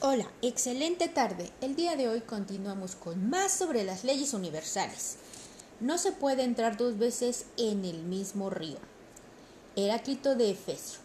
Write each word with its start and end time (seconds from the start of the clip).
Hola, 0.00 0.30
excelente 0.42 1.08
tarde. 1.08 1.50
El 1.60 1.74
día 1.74 1.96
de 1.96 2.08
hoy 2.08 2.20
continuamos 2.20 2.94
con 2.94 3.28
más 3.28 3.50
sobre 3.50 3.82
las 3.82 4.04
leyes 4.04 4.32
universales. 4.32 5.16
No 5.80 5.98
se 5.98 6.12
puede 6.12 6.44
entrar 6.44 6.76
dos 6.76 6.98
veces 6.98 7.46
en 7.56 7.84
el 7.84 8.04
mismo 8.04 8.48
río. 8.48 8.76
Heráclito 9.74 10.36
de 10.36 10.50
Efesio. 10.52 11.00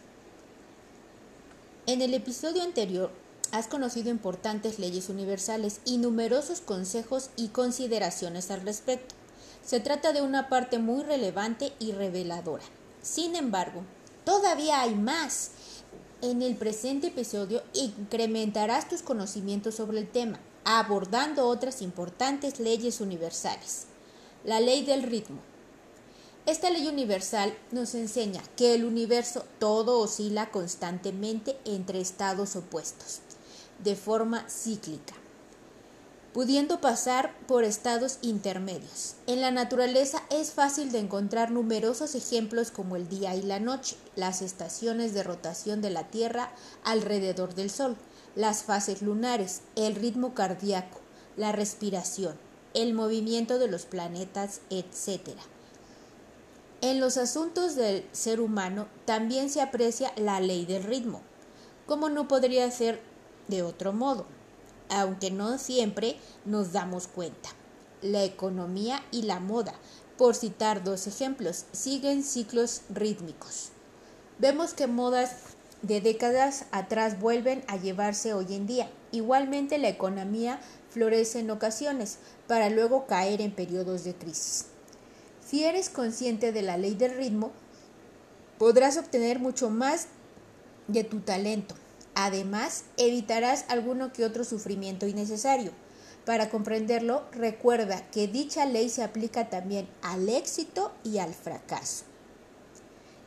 En 1.87 2.03
el 2.03 2.13
episodio 2.13 2.61
anterior 2.61 3.09
has 3.51 3.65
conocido 3.65 4.11
importantes 4.11 4.77
leyes 4.77 5.09
universales 5.09 5.79
y 5.83 5.97
numerosos 5.97 6.61
consejos 6.61 7.31
y 7.35 7.47
consideraciones 7.47 8.51
al 8.51 8.61
respecto. 8.61 9.15
Se 9.65 9.79
trata 9.79 10.13
de 10.13 10.21
una 10.21 10.49
parte 10.49 10.77
muy 10.77 11.03
relevante 11.03 11.73
y 11.79 11.93
reveladora. 11.93 12.65
Sin 13.01 13.35
embargo, 13.35 13.81
todavía 14.23 14.81
hay 14.81 14.93
más 14.93 15.49
en 16.21 16.41
el 16.41 16.55
presente 16.55 17.07
episodio 17.07 17.61
incrementarás 17.73 18.89
tus 18.89 19.01
conocimientos 19.01 19.75
sobre 19.75 19.99
el 19.99 20.09
tema, 20.09 20.39
abordando 20.63 21.47
otras 21.47 21.81
importantes 21.81 22.59
leyes 22.59 23.01
universales. 23.01 23.85
La 24.43 24.59
ley 24.59 24.83
del 24.83 25.03
ritmo. 25.03 25.39
Esta 26.45 26.69
ley 26.69 26.87
universal 26.87 27.53
nos 27.71 27.93
enseña 27.93 28.41
que 28.55 28.73
el 28.73 28.85
universo 28.85 29.43
todo 29.59 29.99
oscila 29.99 30.49
constantemente 30.49 31.57
entre 31.65 31.99
estados 31.99 32.55
opuestos, 32.55 33.19
de 33.83 33.95
forma 33.95 34.49
cíclica 34.49 35.13
pudiendo 36.37 36.79
pasar 36.79 37.35
por 37.47 37.63
estados 37.63 38.19
intermedios. 38.21 39.15
En 39.25 39.41
la 39.41 39.49
naturaleza 39.49 40.21
es 40.29 40.51
fácil 40.51 40.91
de 40.91 40.99
encontrar 40.99 41.49
numerosos 41.49 42.13
ejemplos 42.13 42.69
como 42.69 42.95
el 42.95 43.09
día 43.09 43.33
y 43.33 43.41
la 43.41 43.59
noche, 43.59 43.95
las 44.15 44.43
estaciones 44.43 45.15
de 45.15 45.23
rotación 45.23 45.81
de 45.81 45.89
la 45.89 46.03
Tierra 46.03 46.51
alrededor 46.83 47.55
del 47.55 47.71
Sol, 47.71 47.95
las 48.35 48.61
fases 48.61 49.01
lunares, 49.01 49.61
el 49.75 49.95
ritmo 49.95 50.35
cardíaco, 50.35 50.99
la 51.37 51.53
respiración, 51.53 52.35
el 52.75 52.93
movimiento 52.93 53.57
de 53.57 53.69
los 53.69 53.87
planetas, 53.87 54.61
etc. 54.69 55.29
En 56.81 56.99
los 56.99 57.17
asuntos 57.17 57.75
del 57.75 58.05
ser 58.11 58.41
humano 58.41 58.87
también 59.05 59.49
se 59.49 59.59
aprecia 59.59 60.13
la 60.17 60.39
ley 60.39 60.67
del 60.67 60.83
ritmo, 60.83 61.19
como 61.87 62.09
no 62.09 62.27
podría 62.27 62.69
ser 62.69 63.01
de 63.47 63.63
otro 63.63 63.91
modo 63.91 64.36
aunque 64.89 65.31
no 65.31 65.57
siempre 65.57 66.17
nos 66.45 66.71
damos 66.71 67.07
cuenta. 67.07 67.49
La 68.01 68.23
economía 68.23 69.01
y 69.11 69.23
la 69.23 69.39
moda, 69.39 69.73
por 70.17 70.35
citar 70.35 70.83
dos 70.83 71.07
ejemplos, 71.07 71.65
siguen 71.71 72.23
ciclos 72.23 72.81
rítmicos. 72.89 73.69
Vemos 74.39 74.73
que 74.73 74.87
modas 74.87 75.31
de 75.81 76.01
décadas 76.01 76.65
atrás 76.71 77.19
vuelven 77.19 77.63
a 77.67 77.77
llevarse 77.77 78.33
hoy 78.33 78.53
en 78.53 78.67
día. 78.67 78.89
Igualmente 79.11 79.77
la 79.77 79.89
economía 79.89 80.59
florece 80.89 81.39
en 81.39 81.51
ocasiones 81.51 82.17
para 82.47 82.69
luego 82.69 83.05
caer 83.07 83.41
en 83.41 83.51
periodos 83.51 84.03
de 84.03 84.15
crisis. 84.15 84.65
Si 85.45 85.63
eres 85.63 85.89
consciente 85.89 86.51
de 86.51 86.61
la 86.61 86.77
ley 86.77 86.95
del 86.95 87.15
ritmo, 87.15 87.51
podrás 88.57 88.97
obtener 88.97 89.39
mucho 89.39 89.69
más 89.69 90.07
de 90.87 91.03
tu 91.03 91.19
talento 91.19 91.75
Además, 92.19 92.85
evitarás 92.97 93.65
alguno 93.69 94.11
que 94.11 94.25
otro 94.25 94.43
sufrimiento 94.43 95.05
innecesario. 95.05 95.71
Para 96.25 96.49
comprenderlo, 96.49 97.23
recuerda 97.31 98.09
que 98.09 98.27
dicha 98.27 98.65
ley 98.65 98.89
se 98.89 99.03
aplica 99.03 99.51
también 99.51 99.87
al 100.01 100.27
éxito 100.27 100.91
y 101.03 101.19
al 101.19 101.35
fracaso. 101.35 102.05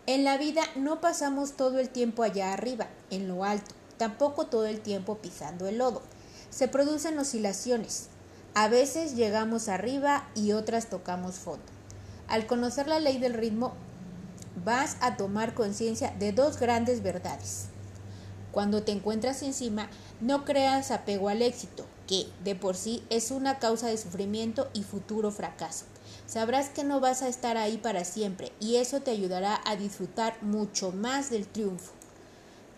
En 0.07 0.25
la 0.25 0.39
vida 0.39 0.63
no 0.75 1.01
pasamos 1.01 1.53
todo 1.53 1.79
el 1.79 1.89
tiempo 1.89 2.25
allá 2.25 2.53
arriba, 2.53 2.89
en 3.11 3.29
lo 3.29 3.45
alto, 3.45 3.77
tampoco 3.97 4.49
todo 4.49 4.67
el 4.67 4.81
tiempo 4.81 5.19
pisando 5.19 5.69
el 5.69 5.79
lodo. 5.79 6.03
Se 6.51 6.67
producen 6.67 7.17
oscilaciones. 7.17 8.09
A 8.55 8.67
veces 8.67 9.15
llegamos 9.15 9.69
arriba 9.69 10.29
y 10.35 10.51
otras 10.51 10.91
tocamos 10.91 11.37
fondo. 11.37 11.63
Al 12.27 12.49
conocer 12.49 12.89
la 12.89 12.99
ley 12.99 13.19
del 13.19 13.35
ritmo, 13.35 13.73
vas 14.65 14.97
a 15.01 15.17
tomar 15.17 15.55
conciencia 15.55 16.13
de 16.19 16.33
dos 16.33 16.59
grandes 16.59 17.05
verdades. 17.05 17.70
Cuando 18.53 18.83
te 18.83 18.93
encuentras 18.93 19.43
encima, 19.43 19.89
no 20.21 20.45
creas 20.45 20.91
apego 20.91 21.29
al 21.29 21.43
éxito, 21.43 21.87
que 22.07 22.27
de 22.43 22.55
por 22.55 22.77
sí 22.77 23.03
es 23.09 23.31
una 23.31 23.59
causa 23.59 23.87
de 23.87 23.97
sufrimiento 23.97 24.69
y 24.73 24.83
futuro 24.83 25.31
fracaso. 25.31 25.85
Sabrás 26.27 26.69
que 26.69 26.85
no 26.85 27.01
vas 27.01 27.23
a 27.23 27.29
estar 27.29 27.57
ahí 27.57 27.77
para 27.77 28.05
siempre 28.05 28.53
y 28.61 28.77
eso 28.77 29.01
te 29.01 29.11
ayudará 29.11 29.61
a 29.65 29.77
disfrutar 29.77 30.43
mucho 30.43 30.93
más 30.93 31.31
del 31.31 31.47
triunfo. 31.47 31.93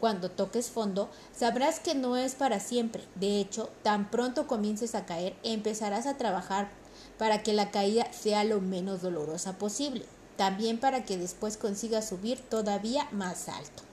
Cuando 0.00 0.31
toques 0.31 0.71
fondo, 0.71 1.09
sabrás 1.34 1.78
que 1.78 1.94
no 1.94 2.16
es 2.16 2.34
para 2.34 2.61
siempre. 2.61 3.05
De 3.15 3.38
hecho, 3.38 3.71
tan 3.82 4.11
pronto 4.11 4.47
comiences 4.47 4.94
a 4.94 5.06
caer, 5.06 5.37
empezarás 5.43 6.06
a 6.06 6.16
trabajar 6.16 6.71
para 7.19 7.43
que 7.43 7.53
la 7.53 7.71
caída 7.71 8.12
sea 8.12 8.43
lo 8.43 8.61
menos 8.61 9.00
dolorosa 9.00 9.59
posible. 9.59 10.05
También 10.37 10.81
para 10.81 11.05
que 11.05 11.19
después 11.19 11.56
consigas 11.56 12.09
subir 12.09 12.41
todavía 12.41 13.06
más 13.12 13.49
alto. 13.49 13.84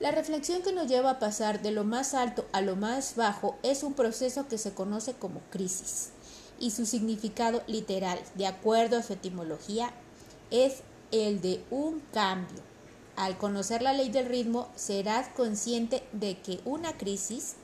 La 0.00 0.10
reflexión 0.10 0.62
que 0.62 0.72
nos 0.72 0.86
lleva 0.86 1.10
a 1.10 1.18
pasar 1.18 1.60
de 1.60 1.72
lo 1.72 1.84
más 1.84 2.14
alto 2.14 2.46
a 2.52 2.62
lo 2.62 2.74
más 2.74 3.16
bajo 3.16 3.58
es 3.62 3.82
un 3.82 3.92
proceso 3.92 4.48
que 4.48 4.56
se 4.56 4.72
conoce 4.72 5.12
como 5.12 5.40
crisis 5.50 6.08
y 6.58 6.70
su 6.70 6.86
significado 6.86 7.62
literal, 7.66 8.18
de 8.34 8.46
acuerdo 8.46 8.96
a 8.96 9.02
su 9.02 9.12
etimología, 9.12 9.92
es 10.50 10.80
el 11.12 11.42
de 11.42 11.62
un 11.70 12.00
cambio. 12.14 12.62
Al 13.14 13.36
conocer 13.36 13.82
la 13.82 13.92
ley 13.92 14.08
del 14.08 14.24
ritmo, 14.24 14.68
serás 14.74 15.28
consciente 15.28 16.02
de 16.12 16.38
que 16.38 16.60
una 16.64 16.96
crisis 16.96 17.56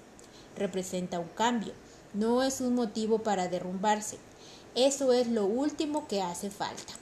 representa 0.56 1.18
un 1.18 1.28
cambio, 1.28 1.72
no 2.12 2.42
es 2.42 2.60
un 2.60 2.74
motivo 2.74 3.20
para 3.20 3.48
derrumbarse. 3.48 4.18
Eso 4.74 5.14
es 5.14 5.26
lo 5.28 5.46
último 5.46 6.06
que 6.06 6.20
hace 6.20 6.50
falta. 6.50 6.92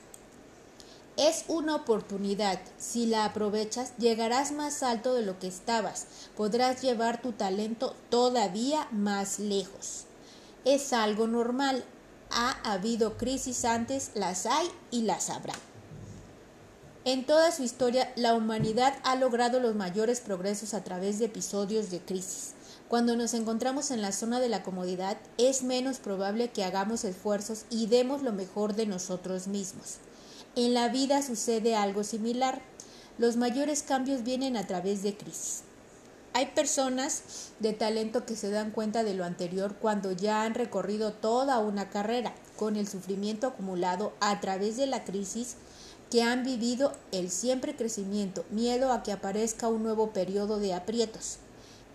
Es 1.17 1.45
una 1.47 1.77
oportunidad. 1.77 2.59
Si 2.77 3.07
la 3.07 3.25
aprovechas, 3.25 3.97
llegarás 3.99 4.51
más 4.51 4.83
alto 4.83 5.15
de 5.15 5.23
lo 5.23 5.39
que 5.39 5.47
estabas. 5.47 6.07
Podrás 6.37 6.83
llevar 6.83 7.23
tu 7.23 7.31
talento 7.31 7.95
todavía 8.09 8.89
más 8.91 9.39
lejos. 9.39 10.07
Es 10.65 10.93
algo 10.93 11.29
normal. 11.29 11.85
Ha 12.31 12.73
habido 12.73 13.17
crisis 13.17 13.65
antes, 13.65 14.11
las 14.15 14.47
hay 14.47 14.67
y 14.91 15.03
las 15.03 15.31
habrá. 15.31 15.55
En 17.05 17.27
toda 17.27 17.53
su 17.53 17.63
historia, 17.63 18.13
la 18.17 18.35
humanidad 18.35 18.95
ha 19.05 19.15
logrado 19.15 19.61
los 19.61 19.77
mayores 19.77 20.21
progresos 20.21 20.75
a 20.75 20.83
través 20.83 21.21
de 21.21 21.27
episodios 21.27 21.91
de 21.91 22.01
crisis. 22.01 22.55
Cuando 22.89 23.15
nos 23.15 23.35
encontramos 23.35 23.93
en 23.93 24.03
la 24.03 24.11
zona 24.11 24.41
de 24.41 24.49
la 24.49 24.63
comodidad, 24.65 25.19
es 25.39 25.63
menos 25.63 25.99
probable 25.99 26.49
que 26.51 26.65
hagamos 26.65 27.05
esfuerzos 27.05 27.67
y 27.71 27.87
demos 27.87 28.23
lo 28.23 28.33
mejor 28.33 28.75
de 28.75 28.87
nosotros 28.87 29.47
mismos. 29.47 29.99
En 30.57 30.73
la 30.73 30.89
vida 30.89 31.21
sucede 31.21 31.75
algo 31.75 32.05
similar. 32.05 32.63
Los 33.19 33.37
mayores 33.37 33.83
cambios 33.83 34.23
vienen 34.23 34.57
a 34.57 34.69
través 34.69 35.03
de 35.03 35.17
crisis. 35.17 35.63
Hay 36.33 36.47
personas 36.47 37.51
de 37.59 37.73
talento 37.73 38.25
que 38.25 38.37
se 38.37 38.51
dan 38.51 38.71
cuenta 38.71 39.03
de 39.03 39.15
lo 39.15 39.25
anterior 39.25 39.75
cuando 39.81 40.13
ya 40.13 40.45
han 40.45 40.55
recorrido 40.55 41.13
toda 41.13 41.59
una 41.59 41.91
carrera, 41.91 42.35
con 42.57 42.77
el 42.77 42.87
sufrimiento 42.87 43.49
acumulado 43.49 44.13
a 44.21 44.41
través 44.41 44.77
de 44.77 44.87
la 44.87 45.03
crisis 45.03 45.57
que 46.09 46.23
han 46.23 46.45
vivido 46.45 46.93
el 47.11 47.31
siempre 47.33 47.75
crecimiento, 47.75 48.45
miedo 48.51 48.93
a 48.93 49.03
que 49.03 49.11
aparezca 49.11 49.67
un 49.67 49.83
nuevo 49.83 50.11
periodo 50.11 50.61
de 50.61 50.73
aprietos. 50.73 51.39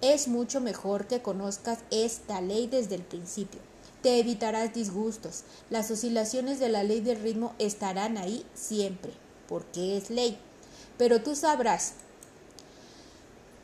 Es 0.02 0.28
mucho 0.28 0.60
mejor 0.60 1.08
que 1.08 1.22
conozcas 1.22 1.80
esta 1.92 2.42
ley 2.42 2.68
desde 2.68 2.96
el 2.96 3.04
principio. 3.04 3.69
Te 4.02 4.20
evitarás 4.20 4.74
disgustos. 4.74 5.44
Las 5.70 5.92
oscilaciones 5.92 6.60
de 6.60 6.70
la 6.70 6.84
ley 6.84 7.02
del 7.02 7.20
ritmo 7.22 7.54
estarán 7.60 8.18
ahí 8.18 8.46
siempre, 8.54 9.12
porque 9.48 9.98
es 9.98 10.10
ley. 10.10 10.38
Pero 10.98 11.22
tú 11.22 11.36
sabrás 11.36 11.94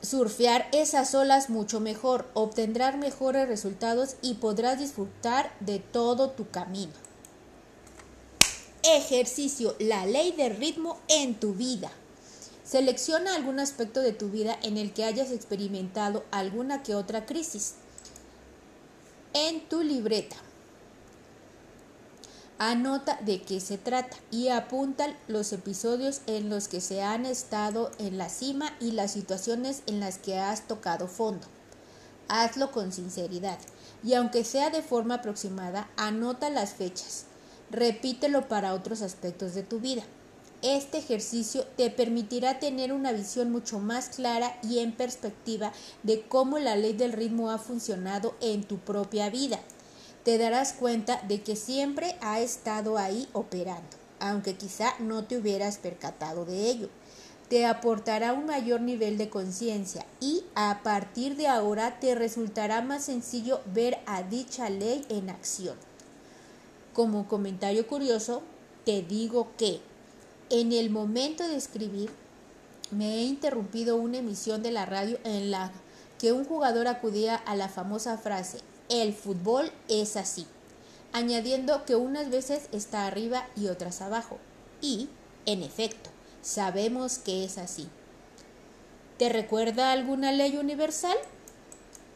surfear 0.01 0.67
esas 0.71 1.15
olas 1.15 1.49
mucho 1.49 1.79
mejor, 1.79 2.29
obtendrás 2.33 2.97
mejores 2.97 3.47
resultados 3.47 4.15
y 4.21 4.35
podrás 4.35 4.79
disfrutar 4.79 5.51
de 5.59 5.79
todo 5.79 6.29
tu 6.29 6.49
camino. 6.49 6.93
Ejercicio, 8.83 9.75
la 9.79 10.05
ley 10.05 10.31
del 10.33 10.55
ritmo 10.55 10.99
en 11.07 11.35
tu 11.35 11.53
vida. 11.53 11.91
Selecciona 12.63 13.35
algún 13.35 13.59
aspecto 13.59 14.01
de 14.01 14.11
tu 14.11 14.29
vida 14.29 14.57
en 14.61 14.77
el 14.77 14.93
que 14.93 15.03
hayas 15.03 15.31
experimentado 15.31 16.23
alguna 16.31 16.83
que 16.83 16.95
otra 16.95 17.25
crisis 17.25 17.75
en 19.35 19.67
tu 19.67 19.83
libreta. 19.83 20.37
Anota 22.57 23.19
de 23.25 23.41
qué 23.41 23.59
se 23.59 23.77
trata 23.77 24.15
y 24.31 24.47
apunta 24.47 25.13
los 25.27 25.51
episodios 25.51 26.21
en 26.25 26.49
los 26.49 26.69
que 26.69 26.79
se 26.79 27.03
han 27.03 27.25
estado 27.25 27.91
en 27.99 28.17
la 28.17 28.29
cima 28.29 28.73
y 28.79 28.91
las 28.91 29.11
situaciones 29.11 29.83
en 29.87 29.99
las 29.99 30.19
que 30.19 30.39
has 30.39 30.69
tocado 30.69 31.09
fondo. 31.09 31.45
Hazlo 32.29 32.71
con 32.71 32.93
sinceridad 32.93 33.59
y 34.05 34.13
aunque 34.13 34.45
sea 34.45 34.69
de 34.69 34.81
forma 34.81 35.15
aproximada, 35.15 35.89
anota 35.97 36.49
las 36.49 36.73
fechas. 36.73 37.25
Repítelo 37.69 38.47
para 38.47 38.73
otros 38.73 39.01
aspectos 39.01 39.53
de 39.53 39.63
tu 39.63 39.81
vida. 39.81 40.03
Este 40.61 40.97
ejercicio 40.97 41.65
te 41.77 41.89
permitirá 41.89 42.59
tener 42.59 42.91
una 42.91 43.11
visión 43.11 43.51
mucho 43.51 43.79
más 43.79 44.09
clara 44.09 44.57
y 44.63 44.79
en 44.79 44.93
perspectiva 44.93 45.71
de 46.03 46.21
cómo 46.21 46.57
la 46.57 46.75
ley 46.75 46.93
del 46.93 47.13
ritmo 47.13 47.51
ha 47.51 47.57
funcionado 47.57 48.35
en 48.41 48.63
tu 48.63 48.77
propia 48.77 49.29
vida. 49.29 49.59
Te 50.23 50.37
darás 50.39 50.73
cuenta 50.73 51.21
de 51.27 51.43
que 51.43 51.55
siempre 51.55 52.15
ha 52.21 52.39
estado 52.39 52.97
ahí 52.97 53.27
operando, 53.33 53.97
aunque 54.19 54.55
quizá 54.55 54.95
no 54.99 55.25
te 55.25 55.37
hubieras 55.37 55.77
percatado 55.77 56.45
de 56.45 56.69
ello. 56.69 56.89
Te 57.49 57.67
aportará 57.67 58.33
un 58.33 58.47
mayor 58.47 58.81
nivel 58.81 59.19
de 59.19 59.29
conciencia 59.29 60.03
y 60.19 60.43
a 60.55 60.79
partir 60.81 61.35
de 61.35 61.47
ahora 61.47 61.99
te 61.99 62.15
resultará 62.15 62.81
más 62.81 63.05
sencillo 63.05 63.61
ver 63.71 63.99
a 64.07 64.23
dicha 64.23 64.67
ley 64.71 65.05
en 65.09 65.29
acción. 65.29 65.77
Como 66.95 67.27
comentario 67.27 67.85
curioso, 67.85 68.41
te 68.83 69.03
digo 69.03 69.49
que 69.57 69.79
en 70.49 70.71
el 70.71 70.89
momento 70.89 71.47
de 71.47 71.55
escribir, 71.55 72.09
me 72.91 73.15
he 73.15 73.23
interrumpido 73.23 73.95
una 73.95 74.19
emisión 74.19 74.61
de 74.61 74.71
la 74.71 74.85
radio 74.85 75.17
en 75.23 75.51
la 75.51 75.71
que 76.19 76.31
un 76.31 76.45
jugador 76.45 76.87
acudía 76.87 77.35
a 77.35 77.55
la 77.55 77.67
famosa 77.67 78.17
frase, 78.17 78.59
el 78.89 79.13
fútbol 79.13 79.71
es 79.89 80.15
así, 80.15 80.45
añadiendo 81.11 81.85
que 81.85 81.95
unas 81.95 82.29
veces 82.29 82.69
está 82.71 83.07
arriba 83.07 83.47
y 83.55 83.67
otras 83.67 84.01
abajo. 84.01 84.37
Y, 84.81 85.09
en 85.45 85.63
efecto, 85.63 86.09
sabemos 86.41 87.17
que 87.17 87.43
es 87.43 87.57
así. 87.57 87.87
¿Te 89.17 89.29
recuerda 89.29 89.91
alguna 89.91 90.31
ley 90.31 90.57
universal? 90.57 91.17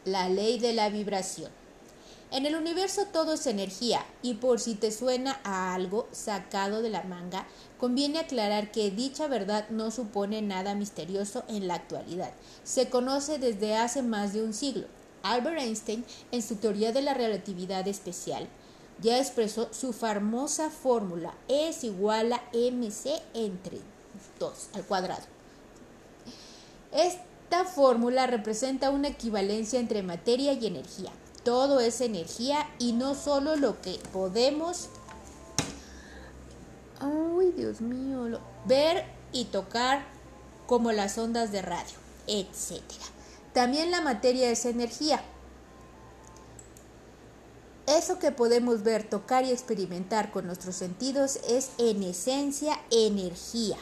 La 0.04 0.28
ley 0.28 0.58
de 0.58 0.72
la 0.72 0.88
vibración. 0.88 1.50
En 2.32 2.46
el 2.46 2.54
universo 2.54 3.06
todo 3.12 3.32
es 3.32 3.46
energía 3.48 4.06
y 4.22 4.34
por 4.34 4.60
si 4.60 4.76
te 4.76 4.92
suena 4.92 5.40
a 5.42 5.74
algo 5.74 6.06
sacado 6.12 6.80
de 6.80 6.88
la 6.88 7.02
manga, 7.02 7.44
conviene 7.76 8.20
aclarar 8.20 8.70
que 8.70 8.92
dicha 8.92 9.26
verdad 9.26 9.68
no 9.70 9.90
supone 9.90 10.40
nada 10.40 10.76
misterioso 10.76 11.42
en 11.48 11.66
la 11.66 11.74
actualidad. 11.74 12.32
Se 12.62 12.88
conoce 12.88 13.38
desde 13.38 13.76
hace 13.76 14.02
más 14.02 14.32
de 14.32 14.44
un 14.44 14.54
siglo. 14.54 14.86
Albert 15.24 15.58
Einstein, 15.58 16.04
en 16.30 16.42
su 16.42 16.54
teoría 16.56 16.92
de 16.92 17.02
la 17.02 17.14
relatividad 17.14 17.88
especial, 17.88 18.46
ya 19.00 19.18
expresó 19.18 19.68
su 19.72 19.92
famosa 19.92 20.70
fórmula 20.70 21.34
es 21.48 21.84
igual 21.84 22.32
a 22.32 22.42
mc 22.52 23.22
entre 23.34 23.78
2 24.38 24.68
al 24.74 24.84
cuadrado. 24.84 25.24
Esta 26.92 27.64
fórmula 27.64 28.26
representa 28.26 28.90
una 28.90 29.08
equivalencia 29.08 29.80
entre 29.80 30.02
materia 30.02 30.52
y 30.52 30.66
energía. 30.66 31.10
Todo 31.44 31.80
es 31.80 32.00
energía 32.00 32.68
y 32.78 32.92
no 32.92 33.14
solo 33.14 33.56
lo 33.56 33.80
que 33.80 33.98
podemos 34.12 34.90
ay 37.00 37.52
Dios 37.56 37.80
mío, 37.80 38.38
ver 38.66 39.04
y 39.32 39.46
tocar 39.46 40.04
como 40.66 40.92
las 40.92 41.18
ondas 41.18 41.50
de 41.50 41.62
radio, 41.62 41.96
etc. 42.26 42.82
También 43.52 43.90
la 43.90 44.02
materia 44.02 44.50
es 44.50 44.64
energía. 44.66 45.22
Eso 47.86 48.20
que 48.20 48.30
podemos 48.30 48.84
ver, 48.84 49.08
tocar 49.08 49.44
y 49.44 49.50
experimentar 49.50 50.30
con 50.30 50.46
nuestros 50.46 50.76
sentidos 50.76 51.40
es 51.48 51.70
en 51.78 52.04
esencia 52.04 52.78
energía. 52.90 53.78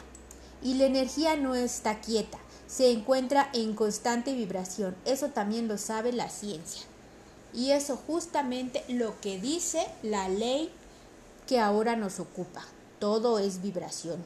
Y 0.63 0.75
la 0.75 0.87
energía 0.87 1.37
no 1.37 1.55
está 1.55 2.01
quieta, 2.01 2.39
se 2.67 2.91
encuentra 2.91 3.51
en 3.53 3.75
constante 3.75 4.33
vibración. 4.33 4.97
Eso 5.05 5.29
también 5.29 5.69
lo 5.69 5.77
sabe 5.77 6.13
la 6.13 6.31
ciencia. 6.31 6.83
Y 7.55 7.71
eso 7.71 7.97
justamente 7.97 8.85
lo 8.89 9.21
que 9.21 9.41
dice 9.41 9.87
la 10.03 10.29
ley 10.29 10.71
que 11.47 11.59
ahora 11.59 11.97
nos 11.97 12.21
ocupa. 12.21 12.63
Todo 12.99 13.39
es 13.39 13.63
vibración. 13.63 14.23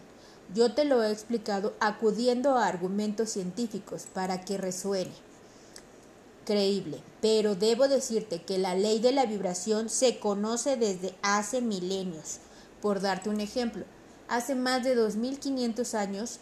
Yo 0.54 0.74
te 0.74 0.84
lo 0.84 1.02
he 1.02 1.10
explicado 1.10 1.74
acudiendo 1.80 2.56
a 2.56 2.66
argumentos 2.66 3.30
científicos 3.30 4.06
para 4.12 4.44
que 4.44 4.58
resuene. 4.58 5.12
Creíble, 6.44 7.00
pero 7.20 7.54
debo 7.54 7.86
decirte 7.86 8.42
que 8.42 8.58
la 8.58 8.74
ley 8.74 8.98
de 8.98 9.12
la 9.12 9.26
vibración 9.26 9.88
se 9.88 10.18
conoce 10.18 10.76
desde 10.76 11.14
hace 11.22 11.60
milenios. 11.60 12.38
Por 12.80 13.00
darte 13.00 13.30
un 13.30 13.40
ejemplo, 13.40 13.84
hace 14.28 14.56
más 14.56 14.82
de 14.82 14.96
2500 14.96 15.94
años 15.94 16.40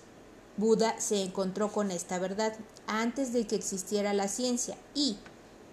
Buda 0.57 1.01
se 1.01 1.23
encontró 1.23 1.71
con 1.73 1.91
esta 1.91 2.19
verdad 2.19 2.55
antes 2.87 3.33
de 3.33 3.47
que 3.47 3.57
existiera 3.57 4.13
la 4.13 4.29
ciencia 4.29 4.77
y 4.95 5.17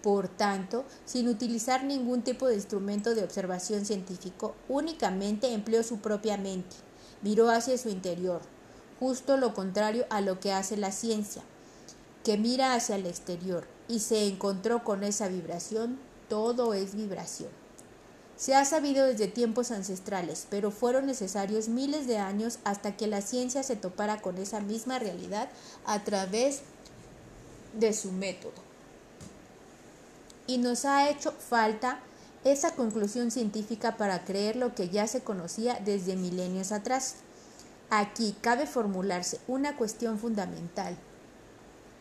por 0.02 0.28
tanto, 0.28 0.86
sin 1.06 1.28
utilizar 1.28 1.84
ningún 1.84 2.22
tipo 2.22 2.48
de 2.48 2.56
instrumento 2.56 3.16
de 3.16 3.24
observación 3.24 3.86
científico, 3.86 4.56
únicamente 4.70 5.54
empleó 5.54 5.84
su 5.84 5.98
propia 5.98 6.38
mente, 6.38 6.76
miró 7.22 7.50
hacia 7.50 7.78
su 7.78 7.90
interior, 7.90 8.42
justo 9.00 9.38
lo 9.38 9.54
contrario 9.54 10.06
a 10.10 10.22
lo 10.22 10.40
que 10.40 10.52
hace 10.52 10.78
la 10.78 10.92
ciencia, 10.92 11.42
que 12.24 12.38
mira 12.38 12.74
hacia 12.74 12.96
el 12.96 13.06
exterior 13.06 13.68
y 13.88 14.00
se 14.00 14.28
encontró 14.28 14.84
con 14.84 15.04
esa 15.04 15.28
vibración, 15.28 16.00
todo 16.30 16.74
es 16.74 16.96
vibración. 16.96 17.50
Se 18.36 18.54
ha 18.54 18.66
sabido 18.66 19.08
desde 19.08 19.28
tiempos 19.28 19.72
ancestrales, 19.72 20.46
pero 20.52 20.70
fueron 20.70 21.08
necesarios 21.08 21.70
miles 21.70 22.06
de 22.06 22.20
años 22.20 22.60
hasta 22.66 22.96
que 22.96 23.08
la 23.08 23.22
ciencia 23.22 23.64
se 23.64 23.76
topara 23.76 24.22
con 24.22 24.38
esa 24.38 24.60
misma 24.60 25.00
realidad 25.00 25.50
a 25.86 26.04
través 26.04 26.62
de 27.74 27.94
su 27.94 28.12
método 28.12 28.67
y 30.48 30.58
nos 30.58 30.86
ha 30.86 31.10
hecho 31.10 31.32
falta 31.32 32.00
esa 32.44 32.72
conclusión 32.72 33.30
científica 33.30 33.98
para 33.98 34.24
creer 34.24 34.56
lo 34.56 34.74
que 34.74 34.90
ya 34.90 35.06
se 35.08 35.22
conocía 35.22 35.80
desde 35.84 36.16
milenios 36.16 36.72
atrás. 36.72 37.16
Aquí 37.90 38.36
cabe 38.42 38.66
formularse 38.66 39.40
una 39.48 39.76
cuestión 39.76 40.18
fundamental. 40.18 40.98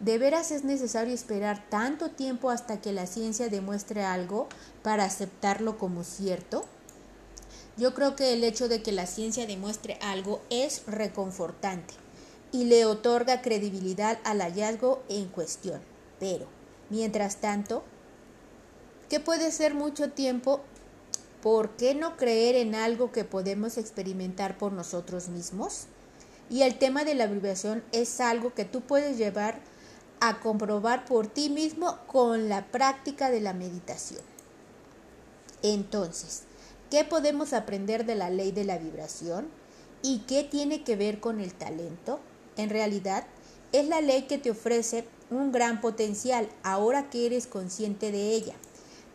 ¿De 0.00 0.18
veras 0.18 0.50
es 0.50 0.62
necesario 0.62 1.14
esperar 1.14 1.64
tanto 1.70 2.10
tiempo 2.10 2.50
hasta 2.50 2.80
que 2.80 2.92
la 2.92 3.06
ciencia 3.06 3.48
demuestre 3.48 4.04
algo 4.04 4.48
para 4.82 5.04
aceptarlo 5.04 5.78
como 5.78 6.04
cierto? 6.04 6.64
Yo 7.78 7.94
creo 7.94 8.14
que 8.14 8.32
el 8.32 8.44
hecho 8.44 8.68
de 8.68 8.82
que 8.82 8.92
la 8.92 9.06
ciencia 9.06 9.46
demuestre 9.46 9.98
algo 10.00 10.42
es 10.50 10.82
reconfortante 10.86 11.94
y 12.52 12.64
le 12.64 12.84
otorga 12.84 13.42
credibilidad 13.42 14.18
al 14.24 14.40
hallazgo 14.40 15.02
en 15.08 15.28
cuestión. 15.28 15.80
Pero, 16.20 16.46
mientras 16.90 17.36
tanto, 17.36 17.84
que 19.08 19.20
puede 19.20 19.52
ser 19.52 19.74
mucho 19.74 20.10
tiempo, 20.10 20.60
¿por 21.42 21.70
qué 21.76 21.94
no 21.94 22.16
creer 22.16 22.56
en 22.56 22.74
algo 22.74 23.12
que 23.12 23.24
podemos 23.24 23.78
experimentar 23.78 24.58
por 24.58 24.72
nosotros 24.72 25.28
mismos? 25.28 25.86
Y 26.50 26.62
el 26.62 26.78
tema 26.78 27.04
de 27.04 27.14
la 27.14 27.26
vibración 27.26 27.82
es 27.92 28.20
algo 28.20 28.54
que 28.54 28.64
tú 28.64 28.80
puedes 28.80 29.18
llevar 29.18 29.60
a 30.20 30.40
comprobar 30.40 31.04
por 31.04 31.26
ti 31.26 31.50
mismo 31.50 31.98
con 32.06 32.48
la 32.48 32.66
práctica 32.66 33.30
de 33.30 33.40
la 33.40 33.52
meditación. 33.52 34.22
Entonces, 35.62 36.42
¿qué 36.90 37.04
podemos 37.04 37.52
aprender 37.52 38.06
de 38.06 38.14
la 38.14 38.30
ley 38.30 38.52
de 38.52 38.64
la 38.64 38.78
vibración? 38.78 39.48
¿Y 40.02 40.20
qué 40.20 40.44
tiene 40.44 40.84
que 40.84 40.96
ver 40.96 41.20
con 41.20 41.40
el 41.40 41.54
talento? 41.54 42.20
En 42.56 42.70
realidad, 42.70 43.24
es 43.72 43.88
la 43.88 44.00
ley 44.00 44.22
que 44.22 44.38
te 44.38 44.50
ofrece 44.50 45.06
un 45.30 45.52
gran 45.52 45.80
potencial 45.80 46.48
ahora 46.62 47.10
que 47.10 47.26
eres 47.26 47.46
consciente 47.46 48.12
de 48.12 48.30
ella. 48.30 48.54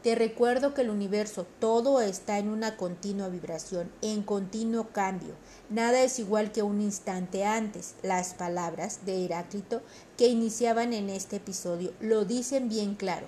Te 0.04 0.16
recuerdo 0.16 0.74
que 0.74 0.82
el 0.82 0.90
universo 0.90 1.46
todo 1.60 2.02
está 2.02 2.40
en 2.40 2.50
una 2.50 2.76
continua 2.76 3.28
vibración, 3.28 3.92
en 4.02 4.24
continuo 4.24 4.88
cambio. 4.88 5.36
Nada 5.70 6.02
es 6.02 6.18
igual 6.18 6.52
que 6.52 6.64
un 6.64 6.82
instante 6.82 7.46
antes. 7.46 7.94
Las 8.02 8.34
palabras 8.34 9.06
de 9.06 9.24
Heráclito 9.24 9.84
que 10.18 10.28
iniciaban 10.28 10.94
en 10.94 11.12
este 11.12 11.36
episodio 11.36 11.94
lo 12.00 12.26
dicen 12.26 12.68
bien 12.68 12.96
claro. 12.96 13.28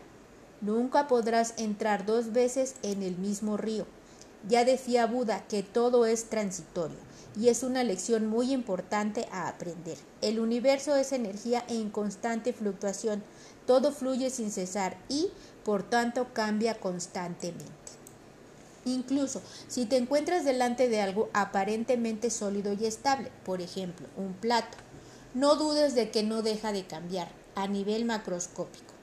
Nunca 0.62 1.08
podrás 1.08 1.54
entrar 1.58 2.08
dos 2.08 2.34
veces 2.34 2.74
en 2.82 3.04
el 3.04 3.18
mismo 3.18 3.56
río. 3.56 3.86
Ya 4.50 4.66
decía 4.66 5.06
Buda 5.06 5.46
que 5.48 5.62
todo 5.62 6.08
es 6.08 6.26
transitorio 6.26 6.98
y 7.40 7.50
es 7.50 7.64
una 7.64 7.84
lección 7.84 8.28
muy 8.28 8.52
importante 8.52 9.28
a 9.32 9.48
aprender. 9.48 9.98
El 10.22 10.40
universo 10.40 10.96
es 10.96 11.12
energía 11.12 11.64
en 11.68 11.90
constante 11.90 12.52
fluctuación, 12.52 13.24
todo 13.66 13.92
fluye 13.92 14.30
sin 14.30 14.52
cesar 14.52 14.98
y 15.08 15.30
por 15.64 15.84
tanto 15.84 16.34
cambia 16.34 16.80
constantemente. 16.80 17.74
Incluso 18.86 19.42
si 19.68 19.86
te 19.86 19.98
encuentras 19.98 20.44
delante 20.44 20.90
de 20.90 21.02
algo 21.02 21.30
aparentemente 21.34 22.30
sólido 22.30 22.74
y 22.74 22.86
estable, 22.86 23.32
por 23.46 23.62
ejemplo, 23.62 24.08
un 24.18 24.34
plato, 24.34 24.78
no 25.34 25.56
dudes 25.56 25.96
de 25.96 26.12
que 26.12 26.24
no 26.24 26.42
deja 26.42 26.72
de 26.74 26.86
cambiar 26.86 27.30
a 27.56 27.68
nivel 27.68 28.06
macroscópico. 28.06 28.94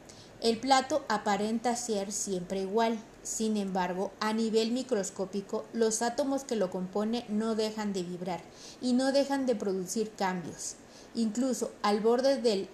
El 0.41 0.59
plato 0.59 1.05
aparenta 1.09 1.77
ser 1.77 2.13
siempre 2.13 2.63
igual, 2.63 2.99
sin 3.23 3.59
embargo, 3.59 4.11
a 4.21 4.33
nivel 4.33 4.73
microscópico, 4.73 5.67
los 5.75 6.01
átomos 6.01 6.45
que 6.45 6.57
lo 6.57 6.71
componen 6.71 7.25
no 7.29 7.55
dejan 7.55 7.93
de 7.93 8.03
vibrar 8.03 8.41
y 8.81 8.95
no 8.95 9.13
dejan 9.13 9.45
de 9.45 9.55
producir 9.55 10.11
cambios. 10.13 10.77
Incluso 11.15 11.73
al 11.83 12.01
borde 12.01 12.41
del 12.41 12.69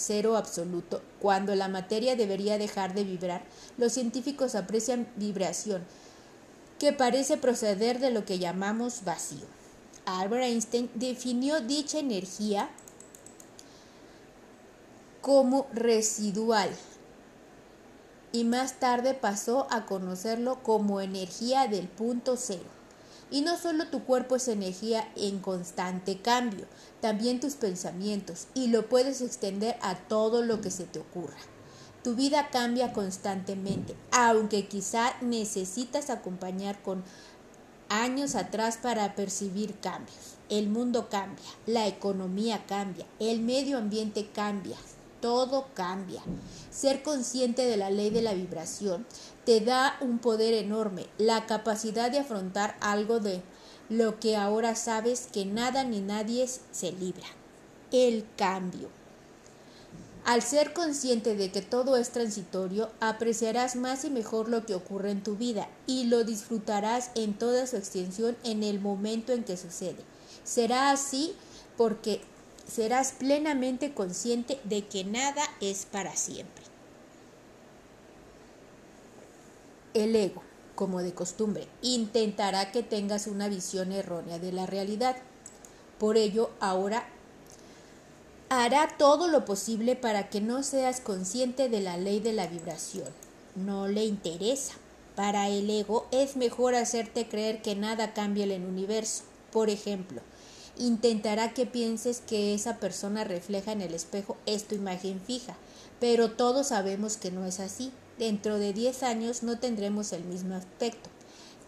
cero 0.00 0.36
absoluto, 0.36 1.02
cuando 1.20 1.54
la 1.54 1.68
materia 1.68 2.16
debería 2.16 2.58
dejar 2.58 2.94
de 2.94 3.04
vibrar, 3.04 3.42
los 3.76 3.92
científicos 3.92 4.54
aprecian 4.54 5.06
vibración, 5.16 5.84
que 6.78 6.92
parece 6.92 7.36
proceder 7.36 8.00
de 8.00 8.10
lo 8.10 8.24
que 8.24 8.38
llamamos 8.38 9.04
vacío. 9.04 9.46
Albert 10.06 10.44
Einstein 10.44 10.90
definió 10.94 11.60
dicha 11.60 11.98
energía 11.98 12.70
como 15.20 15.66
residual 15.72 16.70
y 18.32 18.44
más 18.44 18.80
tarde 18.80 19.14
pasó 19.14 19.66
a 19.70 19.84
conocerlo 19.86 20.62
como 20.62 21.00
energía 21.00 21.66
del 21.68 21.88
punto 21.88 22.36
cero. 22.36 22.79
Y 23.30 23.42
no 23.42 23.56
solo 23.56 23.86
tu 23.88 24.04
cuerpo 24.04 24.36
es 24.36 24.48
energía 24.48 25.08
en 25.16 25.38
constante 25.38 26.20
cambio, 26.20 26.66
también 27.00 27.40
tus 27.40 27.54
pensamientos, 27.54 28.48
y 28.54 28.68
lo 28.68 28.88
puedes 28.88 29.20
extender 29.20 29.76
a 29.82 29.96
todo 29.96 30.42
lo 30.42 30.60
que 30.60 30.70
se 30.70 30.84
te 30.84 30.98
ocurra. 30.98 31.38
Tu 32.02 32.14
vida 32.14 32.48
cambia 32.50 32.92
constantemente, 32.92 33.94
aunque 34.10 34.66
quizá 34.66 35.12
necesitas 35.20 36.10
acompañar 36.10 36.82
con 36.82 37.04
años 37.90 38.36
atrás 38.36 38.78
para 38.80 39.14
percibir 39.14 39.78
cambios. 39.80 40.36
El 40.48 40.68
mundo 40.68 41.08
cambia, 41.10 41.44
la 41.66 41.86
economía 41.86 42.64
cambia, 42.66 43.04
el 43.18 43.40
medio 43.42 43.76
ambiente 43.78 44.30
cambia, 44.34 44.76
todo 45.20 45.66
cambia. 45.74 46.22
Ser 46.70 47.02
consciente 47.02 47.66
de 47.66 47.76
la 47.76 47.90
ley 47.90 48.10
de 48.10 48.22
la 48.22 48.32
vibración 48.32 49.06
te 49.50 49.60
da 49.60 49.96
un 50.00 50.20
poder 50.20 50.54
enorme, 50.54 51.08
la 51.18 51.44
capacidad 51.46 52.08
de 52.08 52.20
afrontar 52.20 52.76
algo 52.80 53.18
de 53.18 53.42
lo 53.88 54.20
que 54.20 54.36
ahora 54.36 54.76
sabes 54.76 55.26
que 55.32 55.44
nada 55.44 55.82
ni 55.82 56.00
nadie 56.00 56.46
se 56.46 56.92
libra. 56.92 57.26
El 57.90 58.24
cambio. 58.36 58.90
Al 60.24 60.42
ser 60.42 60.72
consciente 60.72 61.34
de 61.34 61.50
que 61.50 61.62
todo 61.62 61.96
es 61.96 62.10
transitorio, 62.10 62.92
apreciarás 63.00 63.74
más 63.74 64.04
y 64.04 64.10
mejor 64.10 64.48
lo 64.48 64.64
que 64.64 64.76
ocurre 64.76 65.10
en 65.10 65.24
tu 65.24 65.34
vida 65.34 65.68
y 65.84 66.04
lo 66.04 66.22
disfrutarás 66.22 67.10
en 67.16 67.34
toda 67.34 67.66
su 67.66 67.76
extensión 67.76 68.36
en 68.44 68.62
el 68.62 68.78
momento 68.78 69.32
en 69.32 69.42
que 69.42 69.56
sucede. 69.56 70.04
Será 70.44 70.92
así 70.92 71.34
porque 71.76 72.20
serás 72.72 73.10
plenamente 73.18 73.94
consciente 73.94 74.60
de 74.62 74.86
que 74.86 75.02
nada 75.02 75.42
es 75.60 75.86
para 75.86 76.14
siempre. 76.14 76.59
El 80.00 80.16
ego, 80.16 80.42
como 80.74 81.02
de 81.02 81.12
costumbre, 81.12 81.68
intentará 81.82 82.72
que 82.72 82.82
tengas 82.82 83.26
una 83.26 83.48
visión 83.48 83.92
errónea 83.92 84.38
de 84.38 84.50
la 84.50 84.64
realidad. 84.64 85.14
Por 85.98 86.16
ello, 86.16 86.48
ahora 86.58 87.06
hará 88.48 88.96
todo 88.96 89.28
lo 89.28 89.44
posible 89.44 89.96
para 89.96 90.30
que 90.30 90.40
no 90.40 90.62
seas 90.62 91.02
consciente 91.02 91.68
de 91.68 91.80
la 91.80 91.98
ley 91.98 92.18
de 92.18 92.32
la 92.32 92.46
vibración. 92.46 93.08
No 93.54 93.88
le 93.88 94.06
interesa. 94.06 94.72
Para 95.16 95.50
el 95.50 95.68
ego 95.68 96.06
es 96.12 96.36
mejor 96.36 96.74
hacerte 96.74 97.28
creer 97.28 97.60
que 97.60 97.76
nada 97.76 98.14
cambia 98.14 98.44
en 98.44 98.52
el 98.52 98.64
universo. 98.64 99.24
Por 99.52 99.68
ejemplo, 99.68 100.22
intentará 100.78 101.52
que 101.52 101.66
pienses 101.66 102.20
que 102.20 102.54
esa 102.54 102.78
persona 102.78 103.24
refleja 103.24 103.72
en 103.72 103.82
el 103.82 103.92
espejo 103.92 104.38
es 104.46 104.64
tu 104.64 104.76
imagen 104.76 105.20
fija, 105.20 105.56
pero 106.00 106.30
todos 106.30 106.68
sabemos 106.68 107.18
que 107.18 107.30
no 107.30 107.44
es 107.44 107.60
así. 107.60 107.92
Dentro 108.20 108.58
de 108.58 108.74
10 108.74 109.02
años 109.02 109.42
no 109.42 109.58
tendremos 109.58 110.12
el 110.12 110.24
mismo 110.24 110.54
aspecto. 110.54 111.08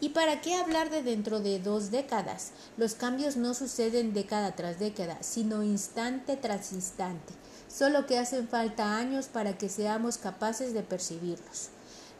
¿Y 0.01 0.11
para 0.11 0.43
qué 0.43 0.55
hablar 0.55 0.91
de 0.91 1.03
dentro 1.03 1.41
de 1.41 1.59
dos 1.59 1.91
décadas? 1.91 2.51
Los 2.77 2.95
cambios 2.95 3.39
no 3.39 3.55
suceden 3.55 4.13
década 4.13 4.55
tras 4.55 4.79
década, 4.79 5.17
sino 5.23 5.63
instante 5.63 6.37
tras 6.37 6.75
instante, 6.75 7.33
solo 7.75 8.05
que 8.05 8.19
hacen 8.19 8.49
falta 8.49 8.99
años 8.99 9.29
para 9.29 9.57
que 9.57 9.71
seamos 9.71 10.19
capaces 10.19 10.75
de 10.75 10.83
percibirlos. 10.83 11.71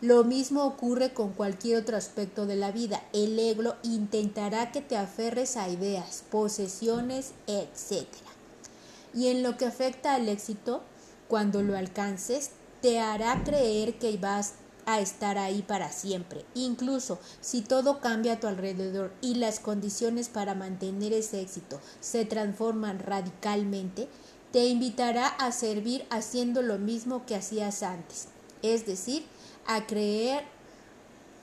Lo 0.01 0.25
mismo 0.25 0.65
ocurre 0.65 1.13
con 1.13 1.35
cualquier 1.35 1.77
otro 1.77 1.99
aspecto 1.99 2.47
de 2.47 2.57
la 2.57 2.73
vida. 2.73 3.03
El 3.13 3.39
ego 3.39 3.75
intentará 3.83 4.73
que 4.73 4.81
te 4.81 4.97
aferres 4.97 5.59
a 5.59 5.69
ideas, 5.69 6.25
posesiones, 6.31 7.33
etc. 7.47 8.07
Y 9.13 9.27
en 9.27 9.43
lo 9.43 9.59
que 9.59 9.67
afecta 9.67 10.15
al 10.15 10.31
éxito, 10.31 10.83
cuando 11.29 11.63
lo 11.63 11.77
alcances, 11.77 12.53
te 12.83 12.99
hará 12.99 13.43
creer 13.45 13.95
que 13.95 14.17
vas 14.19 14.55
a 14.85 15.01
estar 15.01 15.39
ahí 15.39 15.63
para 15.63 15.91
siempre. 15.93 16.45
Incluso 16.55 17.19
si 17.41 17.63
todo 17.63 18.01
cambia 18.01 18.35
a 18.35 18.41
tu 18.41 18.49
alrededor 18.49 19.13
y 19.21 19.37
las 19.37 19.61
condiciones 19.61 20.29
para 20.29 20.55
mantener 20.55 21.13
ese 21.13 21.41
éxito 21.41 21.81
se 22.01 22.25
transforman 22.25 22.99
radicalmente, 22.99 24.09
te 24.51 24.67
invitará 24.67 25.29
a 25.29 25.53
servir 25.53 26.05
haciendo 26.11 26.61
lo 26.61 26.79
mismo 26.79 27.25
que 27.25 27.37
hacías 27.37 27.83
antes. 27.83 28.29
Es 28.63 28.85
decir, 28.85 29.25
a, 29.67 29.87
creer, 29.87 30.45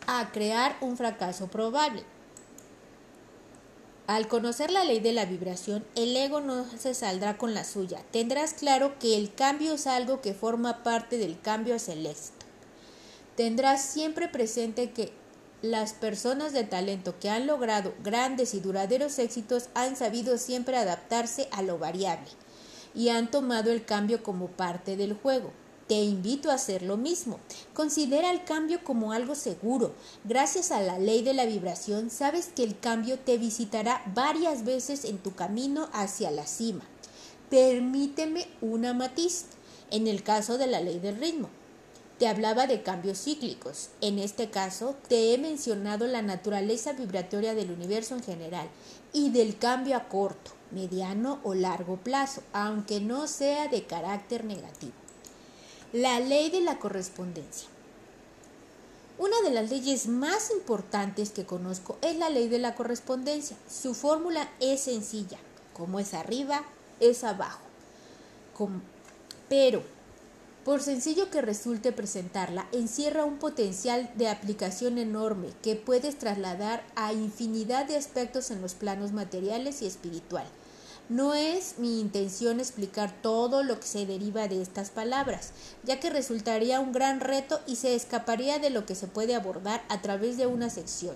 a 0.06 0.32
crear 0.32 0.78
un 0.82 0.98
fracaso 0.98 1.48
probable. 1.48 2.04
Al 4.10 4.28
conocer 4.28 4.72
la 4.72 4.86
ley 4.86 5.00
de 5.00 5.12
la 5.12 5.26
vibración, 5.26 5.86
el 5.94 6.18
ego 6.18 6.42
no 6.42 6.66
se 6.80 6.96
saldrá 6.96 7.38
con 7.38 7.54
la 7.54 7.64
suya. 7.64 8.02
Tendrás 8.10 8.56
claro 8.56 8.98
que 8.98 9.16
el 9.16 9.36
cambio 9.36 9.76
es 9.76 9.86
algo 9.86 10.20
que 10.20 10.34
forma 10.34 10.82
parte 10.82 11.20
del 11.20 11.40
cambio 11.40 11.76
hacia 11.76 11.94
el 11.94 12.08
éxito. 12.08 12.48
Tendrás 13.36 13.86
siempre 13.86 14.28
presente 14.28 14.90
que 14.90 15.12
las 15.62 15.94
personas 15.94 16.54
de 16.54 16.64
talento 16.64 17.20
que 17.20 17.30
han 17.30 17.46
logrado 17.46 17.94
grandes 18.04 18.56
y 18.56 18.60
duraderos 18.60 19.20
éxitos 19.20 19.70
han 19.76 19.96
sabido 19.96 20.40
siempre 20.40 20.76
adaptarse 20.76 21.48
a 21.52 21.62
lo 21.62 21.78
variable 21.78 22.32
y 22.96 23.10
han 23.10 23.30
tomado 23.30 23.72
el 23.72 23.86
cambio 23.86 24.24
como 24.24 24.48
parte 24.48 24.98
del 24.98 25.14
juego. 25.14 25.54
Te 25.90 26.04
invito 26.04 26.52
a 26.52 26.54
hacer 26.54 26.84
lo 26.84 26.98
mismo. 26.98 27.40
Considera 27.74 28.30
el 28.30 28.44
cambio 28.44 28.84
como 28.84 29.12
algo 29.12 29.34
seguro. 29.34 29.92
Gracias 30.24 30.70
a 30.70 30.82
la 30.82 31.00
ley 31.00 31.24
de 31.24 31.34
la 31.34 31.48
vibración, 31.48 32.12
sabes 32.12 32.52
que 32.56 32.62
el 32.62 32.80
cambio 32.80 33.18
te 33.18 33.40
visitará 33.40 34.04
varias 34.14 34.64
veces 34.66 35.04
en 35.04 35.18
tu 35.18 35.34
camino 35.34 35.90
hacia 35.92 36.30
la 36.30 36.46
cima. 36.46 36.84
Permíteme 37.50 38.46
una 38.62 38.94
matiz. 38.94 39.46
En 39.90 40.06
el 40.06 40.22
caso 40.22 40.60
de 40.60 40.68
la 40.68 40.80
ley 40.80 41.00
del 41.00 41.18
ritmo, 41.18 41.50
te 42.20 42.28
hablaba 42.28 42.68
de 42.68 42.84
cambios 42.84 43.24
cíclicos. 43.24 43.90
En 44.00 44.20
este 44.20 44.52
caso, 44.52 44.96
te 45.08 45.34
he 45.34 45.40
mencionado 45.40 46.06
la 46.06 46.22
naturaleza 46.22 46.94
vibratoria 46.94 47.56
del 47.56 47.72
universo 47.72 48.14
en 48.14 48.22
general 48.22 48.70
y 49.12 49.32
del 49.32 49.58
cambio 49.58 49.98
a 49.98 50.08
corto, 50.08 50.52
mediano 50.70 51.40
o 51.44 51.56
largo 51.56 51.98
plazo, 51.98 52.44
aunque 52.54 53.00
no 53.00 53.26
sea 53.26 53.70
de 53.70 53.88
carácter 53.88 54.46
negativo. 54.46 54.94
La 55.94 56.20
ley 56.20 56.52
de 56.52 56.62
la 56.62 56.78
correspondencia. 56.78 57.68
Una 59.18 59.42
de 59.42 59.50
las 59.50 59.72
leyes 59.72 60.08
más 60.08 60.52
importantes 60.52 61.32
que 61.32 61.48
conozco 61.48 61.98
es 62.04 62.16
la 62.16 62.30
ley 62.30 62.48
de 62.48 62.60
la 62.60 62.76
correspondencia. 62.76 63.58
Su 63.68 63.96
fórmula 63.96 64.48
es 64.60 64.82
sencilla. 64.82 65.40
Como 65.74 66.00
es 66.00 66.14
arriba, 66.14 66.64
es 67.00 67.24
abajo. 67.24 67.62
Pero, 69.50 69.82
por 70.64 70.84
sencillo 70.84 71.32
que 71.32 71.42
resulte 71.42 71.92
presentarla, 71.92 72.68
encierra 72.72 73.26
un 73.26 73.40
potencial 73.40 74.12
de 74.14 74.30
aplicación 74.30 75.00
enorme 75.00 75.48
que 75.64 75.76
puedes 75.76 76.20
trasladar 76.20 76.86
a 76.96 77.14
infinidad 77.14 77.88
de 77.88 77.98
aspectos 77.98 78.52
en 78.52 78.62
los 78.62 78.76
planos 78.76 79.12
materiales 79.12 79.82
y 79.82 79.88
espiritual. 79.88 80.46
No 81.10 81.34
es 81.34 81.80
mi 81.80 82.00
intención 82.00 82.60
explicar 82.60 83.12
todo 83.24 83.64
lo 83.64 83.80
que 83.80 83.88
se 83.88 84.06
deriva 84.06 84.48
de 84.48 84.62
estas 84.62 84.92
palabras, 84.92 85.54
ya 85.84 86.00
que 86.00 86.12
resultaría 86.12 86.80
un 86.80 86.92
gran 86.92 87.20
reto 87.20 87.60
y 87.66 87.78
se 87.78 87.96
escaparía 87.96 88.60
de 88.60 88.70
lo 88.70 88.86
que 88.86 88.94
se 88.94 89.08
puede 89.08 89.34
abordar 89.34 89.84
a 89.90 90.04
través 90.04 90.38
de 90.38 90.46
una 90.46 90.70
sección. 90.70 91.16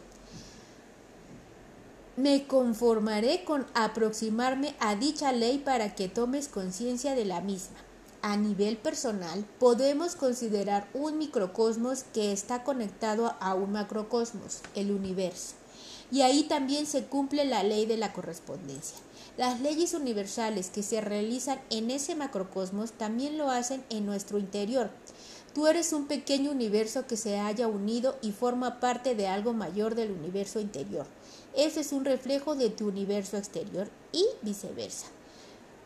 Me 2.16 2.48
conformaré 2.48 3.44
con 3.44 3.68
aproximarme 3.76 4.76
a 4.80 4.96
dicha 4.96 5.32
ley 5.32 5.60
para 5.60 5.94
que 5.94 6.08
tomes 6.08 6.48
conciencia 6.48 7.14
de 7.14 7.26
la 7.26 7.42
misma. 7.42 7.78
A 8.24 8.36
nivel 8.36 8.78
personal, 8.78 9.46
podemos 9.60 10.16
considerar 10.16 10.88
un 10.96 11.20
microcosmos 11.20 12.04
que 12.14 12.32
está 12.32 12.64
conectado 12.64 13.36
a 13.40 13.54
un 13.54 13.74
macrocosmos, 13.74 14.62
el 14.74 14.90
universo. 14.90 15.54
Y 16.12 16.22
ahí 16.22 16.44
también 16.44 16.88
se 16.88 17.04
cumple 17.04 17.46
la 17.46 17.64
ley 17.64 17.86
de 17.86 17.98
la 17.98 18.14
correspondencia. 18.14 18.98
Las 19.36 19.62
leyes 19.62 19.96
universales 19.96 20.70
que 20.70 20.84
se 20.84 21.02
realizan 21.02 21.60
en 21.72 21.90
ese 21.90 22.14
macrocosmos 22.14 22.92
también 22.92 23.40
lo 23.40 23.50
hacen 23.50 23.84
en 23.90 24.06
nuestro 24.06 24.38
interior. 24.38 24.92
Tú 25.56 25.66
eres 25.66 25.92
un 25.92 26.06
pequeño 26.06 26.52
universo 26.52 27.08
que 27.08 27.18
se 27.18 27.40
haya 27.40 27.68
unido 27.68 28.16
y 28.22 28.32
forma 28.32 28.80
parte 28.80 29.16
de 29.16 29.28
algo 29.28 29.54
mayor 29.54 29.96
del 29.96 30.12
universo 30.12 30.60
interior. 30.60 31.08
Ese 31.56 31.80
es 31.82 31.94
un 31.94 32.06
reflejo 32.06 32.54
de 32.54 32.70
tu 32.70 32.88
universo 32.88 33.38
exterior 33.38 33.90
y 34.12 34.24
viceversa. 34.44 35.08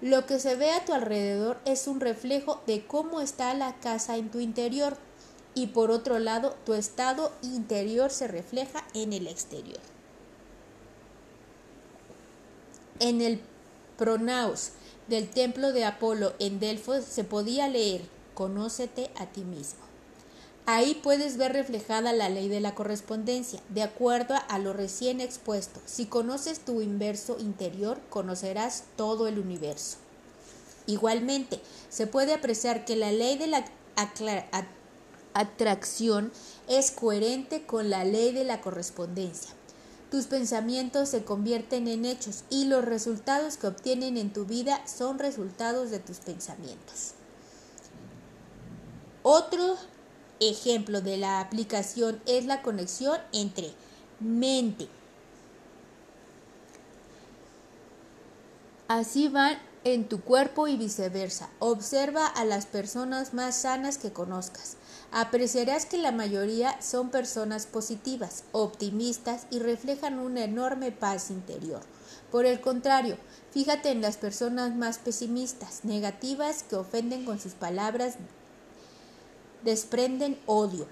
Lo 0.02 0.26
que 0.26 0.40
se 0.40 0.56
ve 0.56 0.72
a 0.72 0.84
tu 0.84 0.94
alrededor 0.94 1.58
es 1.64 1.88
un 1.88 2.02
reflejo 2.02 2.62
de 2.68 2.86
cómo 2.86 3.22
está 3.22 3.54
la 3.54 3.80
casa 3.80 4.18
en 4.18 4.30
tu 4.30 4.42
interior 4.42 4.98
y 5.56 5.68
por 5.68 5.90
otro 5.92 6.20
lado 6.20 6.56
tu 6.66 6.74
estado 6.74 7.32
interior 7.42 8.12
se 8.12 8.28
refleja 8.28 8.84
en 8.94 9.14
el 9.14 9.26
exterior. 9.26 9.80
En 13.00 13.22
el 13.22 13.40
pronaos 13.98 14.72
del 15.08 15.30
templo 15.30 15.72
de 15.72 15.86
Apolo 15.86 16.34
en 16.40 16.60
Delfos 16.60 17.04
se 17.06 17.24
podía 17.24 17.68
leer 17.68 18.02
Conócete 18.34 19.10
a 19.16 19.28
ti 19.28 19.42
mismo. 19.42 19.80
Ahí 20.66 21.00
puedes 21.02 21.38
ver 21.38 21.54
reflejada 21.54 22.12
la 22.12 22.30
ley 22.30 22.50
de 22.50 22.60
la 22.60 22.76
correspondencia, 22.76 23.62
de 23.70 23.84
acuerdo 23.84 24.36
a 24.48 24.60
lo 24.60 24.74
recién 24.74 25.22
expuesto. 25.22 25.80
Si 25.86 26.08
conoces 26.08 26.60
tu 26.60 26.82
inverso 26.82 27.38
interior, 27.40 28.00
conocerás 28.10 28.84
todo 28.96 29.28
el 29.28 29.40
universo. 29.40 29.98
Igualmente, 30.88 31.62
se 31.90 32.06
puede 32.06 32.34
apreciar 32.34 32.84
que 32.84 32.96
la 32.96 33.12
ley 33.12 33.38
de 33.38 33.48
la 33.48 33.66
atracción 35.34 36.32
es 36.68 36.92
coherente 36.92 37.66
con 37.66 37.90
la 37.90 38.04
ley 38.04 38.34
de 38.34 38.44
la 38.44 38.62
correspondencia. 38.62 39.57
Tus 40.10 40.28
pensamientos 40.28 41.10
se 41.10 41.26
convierten 41.26 41.88
en 41.88 42.06
hechos 42.06 42.44
y 42.50 42.66
los 42.66 42.86
resultados 42.86 43.58
que 43.58 43.68
obtienen 43.68 44.18
en 44.18 44.32
tu 44.32 44.46
vida 44.46 44.82
son 44.88 45.20
resultados 45.20 45.92
de 45.92 46.00
tus 46.00 46.18
pensamientos. 46.20 47.12
Otro 49.22 49.76
ejemplo 50.40 51.02
de 51.02 51.18
la 51.18 51.42
aplicación 51.42 52.22
es 52.26 52.46
la 52.46 52.62
conexión 52.62 53.20
entre 53.34 53.74
mente. 54.22 54.88
Así 58.88 59.28
van 59.28 59.58
en 59.84 60.08
tu 60.08 60.22
cuerpo 60.22 60.70
y 60.70 60.78
viceversa. 60.78 61.50
Observa 61.60 62.26
a 62.26 62.46
las 62.46 62.66
personas 62.66 63.34
más 63.34 63.58
sanas 63.58 63.98
que 63.98 64.14
conozcas. 64.14 64.77
Apreciarás 65.12 65.86
que 65.86 65.98
la 65.98 66.12
mayoría 66.12 66.82
son 66.82 67.10
personas 67.10 67.66
positivas, 67.66 68.44
optimistas 68.52 69.48
y 69.50 69.60
reflejan 69.60 70.20
una 70.20 70.44
enorme 70.44 70.92
paz 70.92 71.32
interior. 71.32 71.82
Por 72.32 72.46
el 72.46 72.60
contrario, 72.60 73.18
fíjate 73.52 73.90
en 73.90 74.02
las 74.02 74.18
personas 74.18 74.76
más 74.76 74.98
pesimistas, 74.98 75.86
negativas, 75.86 76.64
que 76.64 76.76
ofenden 76.76 77.24
con 77.24 77.40
sus 77.40 77.54
palabras 77.54 78.16
desprenden 79.64 80.38
odio. 80.46 80.88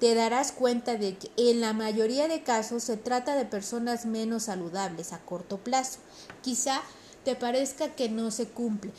Te 0.00 0.14
darás 0.14 0.52
cuenta 0.52 0.96
de 0.96 1.16
que 1.16 1.30
en 1.36 1.60
la 1.60 1.72
mayoría 1.72 2.28
de 2.28 2.42
casos 2.42 2.82
se 2.82 2.96
trata 2.96 3.34
de 3.34 3.46
personas 3.46 4.06
menos 4.06 4.44
saludables 4.44 5.12
a 5.12 5.18
corto 5.20 5.58
plazo. 5.58 5.98
Quizá 6.42 6.82
te 7.24 7.34
parezca 7.34 7.94
que 7.94 8.08
no 8.08 8.30
se 8.30 8.46
cumple, 8.46 8.92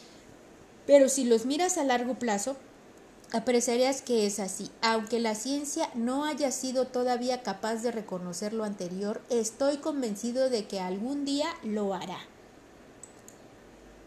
pero 0.85 1.07
si 1.07 1.23
los 1.23 1.45
miras 1.45 1.77
a 1.77 1.83
largo 1.83 2.15
plazo, 2.15 2.57
apreciarías 3.31 4.01
que 4.01 4.25
es 4.25 4.39
así. 4.39 4.69
Aunque 4.81 5.19
la 5.19 5.35
ciencia 5.35 5.89
no 5.95 6.25
haya 6.25 6.51
sido 6.51 6.87
todavía 6.87 7.43
capaz 7.43 7.77
de 7.77 7.91
reconocer 7.91 8.53
lo 8.53 8.63
anterior, 8.63 9.21
estoy 9.29 9.77
convencido 9.77 10.49
de 10.49 10.67
que 10.67 10.79
algún 10.79 11.25
día 11.25 11.47
lo 11.63 11.93
hará. 11.93 12.19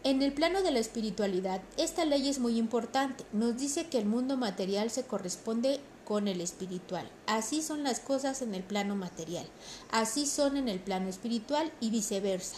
En 0.03 0.23
el 0.23 0.33
plano 0.33 0.63
de 0.63 0.71
la 0.71 0.79
espiritualidad, 0.79 1.61
esta 1.77 2.05
ley 2.05 2.27
es 2.27 2.39
muy 2.39 2.57
importante. 2.57 3.23
Nos 3.33 3.57
dice 3.57 3.87
que 3.87 3.99
el 3.99 4.05
mundo 4.05 4.35
material 4.35 4.89
se 4.89 5.03
corresponde 5.03 5.79
con 6.05 6.27
el 6.27 6.41
espiritual. 6.41 7.07
Así 7.27 7.61
son 7.61 7.83
las 7.83 7.99
cosas 7.99 8.41
en 8.41 8.55
el 8.55 8.63
plano 8.63 8.95
material, 8.95 9.45
así 9.91 10.25
son 10.25 10.57
en 10.57 10.67
el 10.67 10.79
plano 10.79 11.07
espiritual 11.07 11.71
y 11.79 11.91
viceversa. 11.91 12.57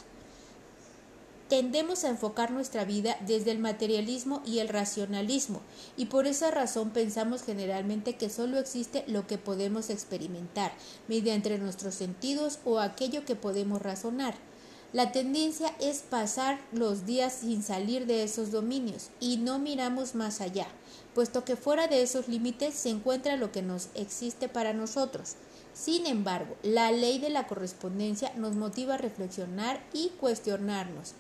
Tendemos 1.54 2.04
a 2.04 2.10
enfocar 2.10 2.50
nuestra 2.50 2.84
vida 2.84 3.16
desde 3.28 3.52
el 3.52 3.60
materialismo 3.60 4.42
y 4.44 4.58
el 4.58 4.70
racionalismo, 4.70 5.62
y 5.96 6.06
por 6.06 6.26
esa 6.26 6.50
razón 6.50 6.90
pensamos 6.90 7.44
generalmente 7.44 8.16
que 8.16 8.32
solo 8.32 8.58
existe 8.58 9.04
lo 9.06 9.28
que 9.28 9.38
podemos 9.38 9.92
experimentar 9.92 10.74
mediante 11.08 11.56
nuestros 11.60 11.94
sentidos 11.94 12.58
o 12.66 12.80
aquello 12.80 13.24
que 13.24 13.36
podemos 13.36 13.84
razonar. 13.84 14.34
La 14.94 15.12
tendencia 15.12 15.76
es 15.80 16.00
pasar 16.00 16.60
los 16.72 17.06
días 17.06 17.34
sin 17.42 17.62
salir 17.62 18.08
de 18.08 18.24
esos 18.24 18.50
dominios 18.50 19.12
y 19.20 19.38
no 19.38 19.60
miramos 19.60 20.16
más 20.16 20.42
allá, 20.42 20.66
puesto 21.14 21.46
que 21.46 21.56
fuera 21.56 21.88
de 21.88 22.02
esos 22.02 22.28
límites 22.30 22.74
se 22.74 22.90
encuentra 22.90 23.38
lo 23.38 23.52
que 23.52 23.62
nos 23.62 23.90
existe 23.94 24.50
para 24.50 24.74
nosotros. 24.74 25.36
Sin 25.76 26.08
embargo, 26.08 26.56
la 26.64 26.92
ley 26.92 27.20
de 27.20 27.30
la 27.30 27.46
correspondencia 27.46 28.34
nos 28.38 28.56
motiva 28.56 28.96
a 28.96 28.98
reflexionar 28.98 29.84
y 29.94 30.10
cuestionarnos 30.20 31.14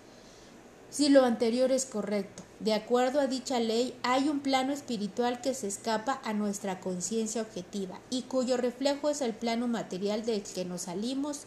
si 0.93 1.09
lo 1.09 1.25
anterior 1.25 1.71
es 1.71 1.87
correcto. 1.87 2.43
De 2.59 2.75
acuerdo 2.75 3.19
a 3.19 3.25
dicha 3.25 3.59
ley, 3.59 3.95
hay 4.03 4.29
un 4.29 4.41
plano 4.41 4.71
espiritual 4.71 5.41
que 5.41 5.55
se 5.55 5.67
escapa 5.67 6.21
a 6.23 6.33
nuestra 6.33 6.79
conciencia 6.79 7.41
objetiva 7.41 7.99
y 8.11 8.21
cuyo 8.21 8.57
reflejo 8.57 9.09
es 9.09 9.21
el 9.21 9.33
plano 9.33 9.67
material 9.67 10.23
del 10.23 10.43
que 10.43 10.65
nos 10.65 10.83
salimos 10.83 11.45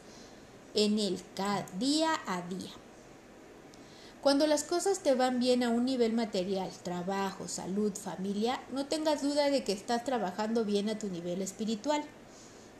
en 0.75 0.99
el 0.99 1.21
día 1.79 2.11
a 2.27 2.43
día. 2.43 2.73
Cuando 4.21 4.49
las 4.49 4.65
cosas 4.65 4.99
te 4.99 5.15
van 5.15 5.39
bien 5.39 5.63
a 5.63 5.71
un 5.71 5.85
nivel 5.85 6.13
material, 6.13 6.69
trabajo, 6.83 7.47
salud, 7.47 7.93
familia, 7.95 8.61
no 8.73 8.87
tengas 8.87 9.23
duda 9.23 9.49
de 9.49 9.63
que 9.63 9.73
estás 9.73 10.03
trabajando 10.03 10.65
bien 10.65 10.89
a 10.89 10.99
tu 10.99 11.07
nivel 11.07 11.41
espiritual. 11.41 12.03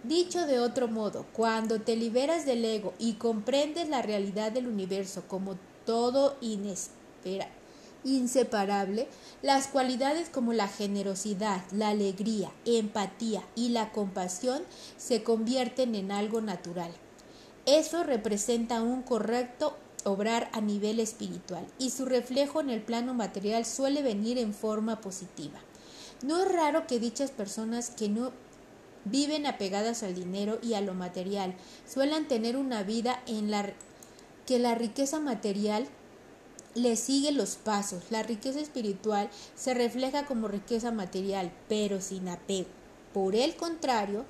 Dicho 0.03 0.49
de 0.49 0.59
otro 0.59 0.89
modo, 0.89 1.27
cuando 1.33 1.81
te 1.81 1.95
liberas 1.95 2.45
del 2.45 2.65
ego 2.65 2.93
y 2.99 3.15
comprendes 3.15 3.89
la 3.89 4.03
realidad 4.03 4.51
del 4.51 4.67
universo 4.67 5.23
como 5.29 5.57
todo 5.87 6.37
inseparable, 8.05 9.09
las 9.43 9.69
cualidades 9.69 10.29
como 10.29 10.53
la 10.53 10.69
generosidad, 10.69 11.63
la 11.73 11.89
alegría, 11.89 12.53
empatía 12.67 13.43
y 13.55 13.71
la 13.71 13.93
compasión 13.93 14.63
se 14.99 15.23
convierten 15.23 15.95
en 15.95 16.13
algo 16.13 16.43
natural. 16.43 16.91
Eso 17.65 18.03
representa 18.05 18.83
un 18.83 19.03
correcto 19.03 19.77
obrar 20.05 20.51
a 20.53 20.61
nivel 20.61 21.01
espiritual 21.01 21.67
y 21.79 21.91
su 21.91 22.05
reflejo 22.05 22.61
en 22.61 22.71
el 22.71 22.81
plano 22.81 23.15
material 23.15 23.65
suele 23.65 24.03
venir 24.03 24.39
en 24.39 24.55
forma 24.55 25.01
positiva. 25.01 25.59
No 26.23 26.43
es 26.43 26.53
raro 26.53 26.87
que 26.87 27.01
dichas 27.01 27.31
personas 27.31 27.91
que 27.91 28.09
no 28.09 28.31
viven 29.05 29.47
apegadas 29.47 30.03
al 30.03 30.15
dinero 30.15 30.59
y 30.63 30.75
a 30.75 30.81
lo 30.81 30.95
material 30.95 31.55
suelan 31.89 32.29
tener 32.29 32.57
una 32.57 32.83
vida 32.83 33.21
en 33.27 33.51
la 33.51 33.63
que 34.47 34.59
la 34.59 34.75
riqueza 34.75 35.21
material 35.21 35.89
le 36.75 36.97
sigue 36.97 37.33
los 37.33 37.57
pasos. 37.57 38.05
La 38.11 38.23
riqueza 38.23 38.61
espiritual 38.61 39.31
se 39.55 39.75
refleja 39.75 40.27
como 40.27 40.49
riqueza 40.49 40.93
material, 40.93 41.53
pero 41.69 42.01
sin 42.01 42.29
apego. 42.29 42.69
Por 43.13 43.35
el 43.35 43.57
contrario, 43.57 44.25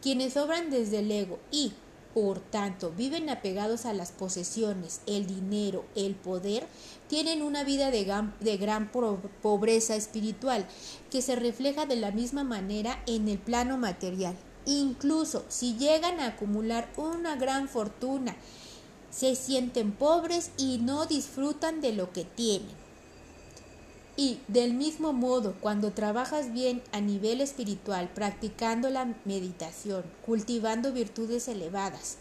quienes 0.00 0.36
obran 0.36 0.70
desde 0.70 1.00
el 1.00 1.10
ego 1.10 1.38
y 1.50 1.72
por 2.14 2.40
tanto, 2.40 2.90
viven 2.90 3.28
apegados 3.30 3.86
a 3.86 3.92
las 3.92 4.10
posesiones, 4.10 5.02
el 5.06 5.26
dinero, 5.26 5.84
el 5.94 6.16
poder, 6.16 6.66
tienen 7.06 7.42
una 7.42 7.62
vida 7.62 7.92
de 7.92 8.02
gran, 8.56 8.90
pobreza 9.42 9.94
espiritual 9.94 10.66
que 11.10 11.22
se 11.22 11.36
refleja 11.36 11.86
de 11.86 11.96
la 11.96 12.10
misma 12.10 12.44
manera 12.44 13.02
en 13.06 13.28
el 13.28 13.38
plano 13.38 13.76
material. 13.76 14.34
Incluso 14.66 15.44
si 15.48 15.76
llegan 15.76 16.18
a 16.18 16.28
acumular 16.28 16.90
una 16.96 17.36
gran 17.36 17.68
fortuna, 17.68 18.34
se 19.10 19.34
sienten 19.34 19.92
pobres 19.92 20.50
y 20.56 20.78
no 20.78 21.06
disfrutan 21.06 21.80
de 21.80 21.92
lo 21.92 22.12
que 22.12 22.24
tienen. 22.24 22.88
Y 24.16 24.40
del 24.48 24.74
mismo 24.74 25.12
modo, 25.12 25.54
cuando 25.60 25.92
trabajas 25.92 26.52
bien 26.52 26.82
a 26.90 27.00
nivel 27.00 27.40
espiritual, 27.40 28.10
practicando 28.12 28.90
la 28.90 29.14
meditación, 29.24 30.02
cultivando 30.26 30.92
virtudes 30.92 31.46
elevadas, 31.46 32.16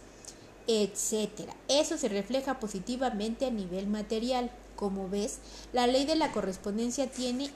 etc., 0.68 1.50
eso 1.68 1.98
se 1.98 2.08
refleja 2.08 2.60
positivamente 2.60 3.48
a 3.48 3.52
nivel 3.52 3.88
material. 3.88 4.52
Como 4.76 5.10
ves, 5.10 5.40
la 5.74 5.88
ley 5.88 6.06
de 6.06 6.16
la 6.16 6.32
correspondencia 6.32 7.10
tiene 7.10 7.50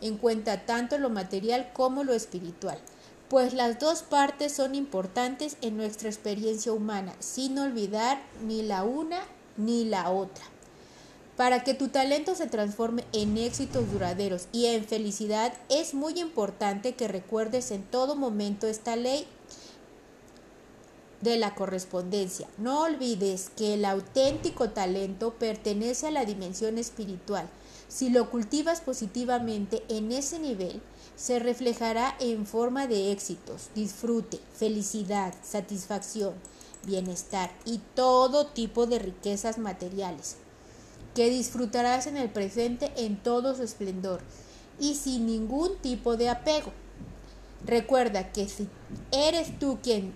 en 0.00 0.16
cuenta 0.16 0.64
tanto 0.64 0.96
lo 0.98 1.10
material 1.10 1.70
como 1.72 2.04
lo 2.04 2.14
espiritual, 2.14 2.78
pues 3.28 3.52
las 3.52 3.78
dos 3.78 4.02
partes 4.02 4.52
son 4.52 4.74
importantes 4.74 5.56
en 5.60 5.76
nuestra 5.76 6.08
experiencia 6.08 6.72
humana, 6.72 7.14
sin 7.18 7.58
olvidar 7.58 8.20
ni 8.46 8.62
la 8.62 8.84
una 8.84 9.20
ni 9.56 9.84
la 9.84 10.10
otra. 10.10 10.44
Para 11.36 11.62
que 11.62 11.74
tu 11.74 11.88
talento 11.88 12.34
se 12.34 12.46
transforme 12.46 13.04
en 13.12 13.38
éxitos 13.38 13.92
duraderos 13.92 14.48
y 14.50 14.66
en 14.66 14.84
felicidad, 14.84 15.52
es 15.68 15.94
muy 15.94 16.18
importante 16.18 16.94
que 16.94 17.06
recuerdes 17.06 17.70
en 17.70 17.84
todo 17.84 18.16
momento 18.16 18.66
esta 18.66 18.96
ley 18.96 19.26
de 21.20 21.36
la 21.36 21.54
correspondencia. 21.54 22.48
No 22.58 22.82
olvides 22.82 23.50
que 23.56 23.74
el 23.74 23.84
auténtico 23.84 24.70
talento 24.70 25.34
pertenece 25.34 26.08
a 26.08 26.10
la 26.10 26.24
dimensión 26.24 26.78
espiritual. 26.78 27.48
Si 27.88 28.10
lo 28.10 28.30
cultivas 28.30 28.80
positivamente 28.80 29.82
en 29.88 30.12
ese 30.12 30.38
nivel, 30.38 30.80
se 31.18 31.40
reflejará 31.40 32.14
en 32.20 32.46
forma 32.46 32.86
de 32.86 33.10
éxitos, 33.10 33.70
disfrute, 33.74 34.38
felicidad, 34.54 35.34
satisfacción, 35.42 36.34
bienestar 36.86 37.50
y 37.64 37.80
todo 37.96 38.46
tipo 38.46 38.86
de 38.86 39.00
riquezas 39.00 39.58
materiales 39.58 40.36
que 41.16 41.28
disfrutarás 41.28 42.06
en 42.06 42.16
el 42.16 42.30
presente 42.30 42.92
en 42.96 43.20
todo 43.20 43.56
su 43.56 43.64
esplendor 43.64 44.20
y 44.78 44.94
sin 44.94 45.26
ningún 45.26 45.76
tipo 45.78 46.16
de 46.16 46.28
apego. 46.28 46.70
Recuerda 47.66 48.30
que 48.30 48.48
si 48.48 48.68
eres 49.10 49.58
tú 49.58 49.80
quien 49.82 50.14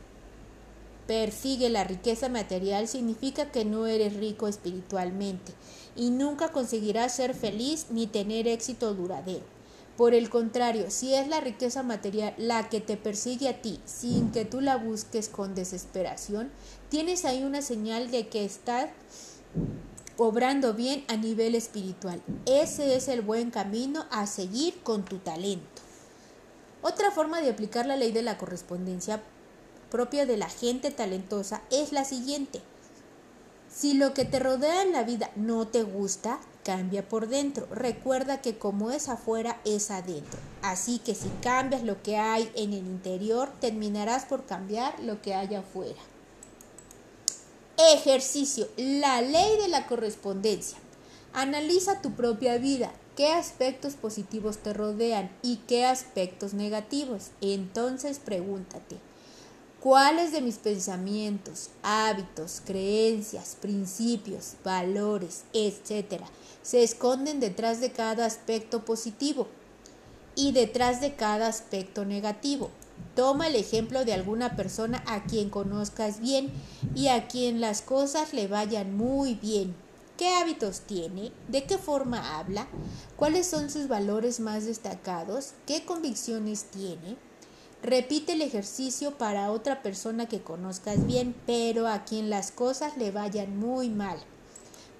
persigue 1.08 1.68
la 1.68 1.82
riqueza 1.82 2.28
material, 2.28 2.86
significa 2.86 3.50
que 3.50 3.64
no 3.64 3.88
eres 3.88 4.14
rico 4.14 4.46
espiritualmente 4.46 5.52
y 5.96 6.10
nunca 6.10 6.52
conseguirás 6.52 7.16
ser 7.16 7.34
feliz 7.34 7.86
ni 7.90 8.06
tener 8.06 8.46
éxito 8.46 8.94
duradero. 8.94 9.62
Por 9.96 10.14
el 10.14 10.31
contrario, 10.31 10.90
si 10.90 11.14
es 11.14 11.28
la 11.28 11.40
riqueza 11.40 11.83
material 11.83 12.35
la 12.38 12.68
que 12.68 12.81
te 12.81 12.96
persigue 12.96 13.48
a 13.48 13.61
ti 13.61 13.81
sin 13.85 14.33
que 14.33 14.44
tú 14.44 14.61
la 14.61 14.76
busques 14.76 15.28
con 15.28 15.55
desesperación, 15.55 16.50
tienes 16.88 17.24
ahí 17.24 17.44
una 17.44 17.61
señal 17.61 18.11
de 18.11 18.28
que 18.28 18.44
estás 18.44 18.88
obrando 20.16 20.72
bien 20.72 21.05
a 21.09 21.16
nivel 21.16 21.55
espiritual. 21.55 22.22
Ese 22.46 22.96
es 22.96 23.09
el 23.09 23.20
buen 23.20 23.50
camino 23.50 24.07
a 24.11 24.26
seguir 24.26 24.83
con 24.83 25.05
tu 25.05 25.18
talento. 25.18 25.83
Otra 26.81 27.11
forma 27.11 27.40
de 27.40 27.50
aplicar 27.50 27.87
la 27.87 27.96
ley 27.96 28.12
de 28.12 28.22
la 28.22 28.38
correspondencia 28.38 29.22
propia 29.90 30.24
de 30.24 30.38
la 30.38 30.48
gente 30.48 30.90
talentosa 30.90 31.62
es 31.70 31.92
la 31.92 32.05
siguiente. 32.05 32.61
Si 33.68 33.94
lo 33.94 34.14
que 34.14 34.24
te 34.24 34.38
rodea 34.38 34.83
en 34.83 34.92
la 34.92 35.02
vida 35.02 35.31
no 35.37 35.68
te 35.68 35.83
gusta, 35.83 36.40
cambia 36.64 37.09
por 37.09 37.29
dentro. 37.29 37.66
Recuerda 37.70 38.40
que 38.40 38.59
como 38.59 38.90
es 38.90 39.09
afuera, 39.09 39.61
es 39.64 39.90
adentro. 39.90 40.38
Así 40.62 40.98
que 40.98 41.14
si 41.14 41.29
cambias 41.42 41.83
lo 41.83 42.03
que 42.03 42.16
hay 42.16 42.51
en 42.55 42.72
el 42.72 42.87
interior, 42.87 43.51
terminarás 43.61 44.25
por 44.25 44.44
cambiar 44.46 44.98
lo 45.01 45.20
que 45.22 45.35
hay 45.35 45.55
afuera. 45.55 46.01
Ejercicio. 47.94 48.68
La 48.77 49.20
ley 49.22 49.57
de 49.61 49.68
la 49.68 49.87
correspondencia. 49.87 50.79
Analiza 51.33 52.03
tu 52.03 52.12
propia 52.12 52.59
vida. 52.59 52.92
¿Qué 53.16 53.33
aspectos 53.33 53.94
positivos 53.94 54.59
te 54.59 54.72
rodean 54.72 55.31
y 55.42 55.57
qué 55.68 55.85
aspectos 55.85 56.55
negativos? 56.55 57.31
Entonces 57.40 58.18
pregúntate. 58.18 58.96
¿Cuáles 59.83 60.31
de 60.31 60.42
mis 60.42 60.59
pensamientos, 60.59 61.71
hábitos, 61.83 62.62
creencias, 62.64 63.57
principios, 63.61 64.53
valores, 64.62 65.42
etcétera, 65.53 66.25
se 66.62 66.85
esconden 66.85 67.40
detrás 67.40 67.81
de 67.81 67.90
cada 67.90 68.25
aspecto 68.25 68.85
positivo 68.85 69.49
y 70.37 70.53
detrás 70.53 71.01
de 71.01 71.16
cada 71.16 71.49
aspecto 71.49 72.05
negativo? 72.05 72.71
Toma 73.16 73.49
el 73.49 73.57
ejemplo 73.57 74.05
de 74.05 74.12
alguna 74.12 74.55
persona 74.55 75.03
a 75.05 75.25
quien 75.25 75.51
conozcas 75.51 76.21
bien 76.21 76.53
y 76.95 77.09
a 77.09 77.27
quien 77.27 77.61
las 77.61 77.83
cosas 77.83 78.33
le 78.35 78.47
vayan 78.47 78.97
muy 78.97 79.35
bien. 79.35 79.75
¿Qué 80.16 80.29
hábitos 80.29 80.83
tiene? 80.83 81.33
¿De 81.49 81.64
qué 81.64 81.77
forma 81.77 82.38
habla? 82.38 82.68
¿Cuáles 83.16 83.49
son 83.49 83.68
sus 83.68 83.88
valores 83.88 84.38
más 84.38 84.64
destacados? 84.64 85.55
¿Qué 85.66 85.85
convicciones 85.85 86.66
tiene? 86.66 87.16
Repite 87.83 88.35
el 88.35 88.42
ejercicio 88.42 89.18
para 89.18 89.51
otra 89.51 89.83
persona 89.83 90.29
que 90.29 90.40
conozcas 90.40 91.05
bien, 91.05 91.35
pero 91.47 91.88
a 91.88 92.05
quien 92.05 92.31
las 92.31 92.53
cosas 92.53 92.97
le 92.97 93.11
vayan 93.11 93.59
muy 93.59 93.88
mal. 93.88 94.18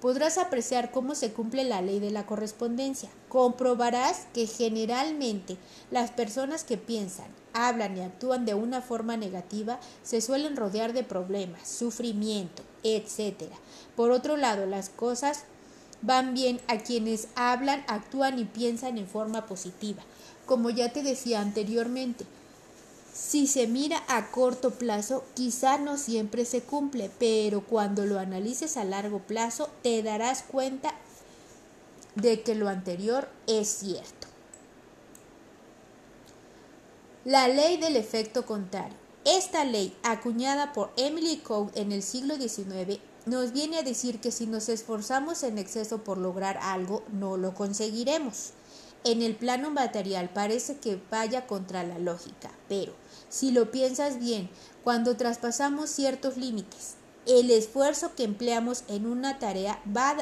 Podrás 0.01 0.37
apreciar 0.37 0.91
cómo 0.91 1.15
se 1.15 1.31
cumple 1.31 1.63
la 1.63 1.81
ley 1.81 2.01
de 2.01 2.11
la 2.11 2.25
correspondencia. 2.25 3.09
Comprobarás 3.29 4.27
que 4.33 4.47
generalmente 4.47 5.55
las 5.91 6.11
personas 6.11 6.65
que 6.65 6.77
piensan, 6.77 7.27
hablan 7.53 7.95
y 7.95 8.01
actúan 8.01 8.43
de 8.43 8.53
una 8.53 8.81
forma 8.81 9.15
negativa 9.15 9.79
se 10.03 10.19
suelen 10.19 10.57
rodear 10.57 10.91
de 10.91 11.05
problemas, 11.05 11.65
sufrimiento, 11.69 12.63
etc. 12.83 13.43
Por 13.95 14.11
otro 14.11 14.35
lado, 14.35 14.65
las 14.65 14.89
cosas 14.89 15.45
van 16.01 16.33
bien 16.33 16.59
a 16.67 16.79
quienes 16.79 17.29
hablan, 17.35 17.85
actúan 17.87 18.39
y 18.39 18.43
piensan 18.43 18.97
en 18.97 19.07
forma 19.07 19.45
positiva. 19.45 20.03
Como 20.45 20.69
ya 20.69 20.91
te 20.91 21.01
decía 21.01 21.39
anteriormente, 21.39 22.25
si 23.13 23.45
se 23.45 23.67
mira 23.67 24.03
a 24.07 24.31
corto 24.31 24.71
plazo, 24.71 25.23
quizá 25.35 25.77
no 25.77 25.97
siempre 25.97 26.45
se 26.45 26.61
cumple, 26.61 27.11
pero 27.19 27.61
cuando 27.63 28.05
lo 28.05 28.17
analices 28.19 28.75
a 28.75 28.83
largo 28.83 29.19
plazo, 29.19 29.69
te 29.83 30.01
darás 30.01 30.41
cuenta 30.41 30.93
de 32.15 32.41
que 32.41 32.55
lo 32.55 32.69
anterior 32.69 33.29
es 33.45 33.67
cierto. 33.67 34.27
La 37.23 37.47
ley 37.47 37.77
del 37.77 37.95
efecto 37.95 38.45
contrario. 38.45 38.97
Esta 39.25 39.63
ley, 39.63 39.95
acuñada 40.03 40.73
por 40.73 40.91
Emily 40.97 41.37
Code 41.37 41.79
en 41.79 41.91
el 41.91 42.03
siglo 42.03 42.35
XIX, 42.35 42.99
nos 43.25 43.53
viene 43.53 43.77
a 43.77 43.83
decir 43.83 44.19
que 44.19 44.31
si 44.31 44.47
nos 44.47 44.67
esforzamos 44.67 45.43
en 45.43 45.57
exceso 45.57 45.99
por 45.99 46.17
lograr 46.17 46.57
algo, 46.57 47.03
no 47.11 47.37
lo 47.37 47.53
conseguiremos. 47.53 48.53
En 49.05 49.21
el 49.21 49.35
plano 49.35 49.69
material 49.69 50.29
parece 50.33 50.77
que 50.77 50.99
vaya 51.11 51.45
contra 51.45 51.83
la 51.83 51.99
lógica, 51.99 52.51
pero 52.67 52.93
si 53.33 53.49
lo 53.49 53.71
piensas 53.71 54.19
bien, 54.19 54.47
cuando 54.83 55.17
traspasamos 55.17 55.89
ciertos 55.89 56.37
límites, 56.37 56.93
el 57.25 57.49
esfuerzo 57.49 58.13
que 58.15 58.25
empleamos 58.25 58.83
en 58.87 59.07
una 59.07 59.39
tarea 59.39 59.81
va 59.85 60.15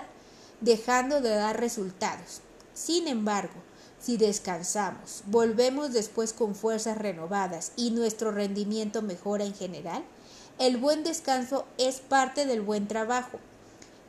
dejando 0.62 1.20
de 1.20 1.32
dar 1.32 1.60
resultados. 1.60 2.40
Sin 2.74 3.10
embargo, 3.10 3.56
si 4.00 4.16
descansamos, 4.16 5.24
volvemos 5.26 5.92
después 5.92 6.32
con 6.32 6.56
fuerzas 6.56 6.98
renovadas 6.98 7.74
y 7.76 7.92
nuestro 7.92 8.32
rendimiento 8.32 9.02
mejora 9.02 9.44
en 9.44 9.56
general, 9.56 10.06
el 10.58 10.78
buen 10.78 11.04
descanso 11.04 11.66
es 11.78 12.00
parte 12.00 12.46
del 12.46 12.62
buen 12.62 12.88
trabajo 12.88 13.40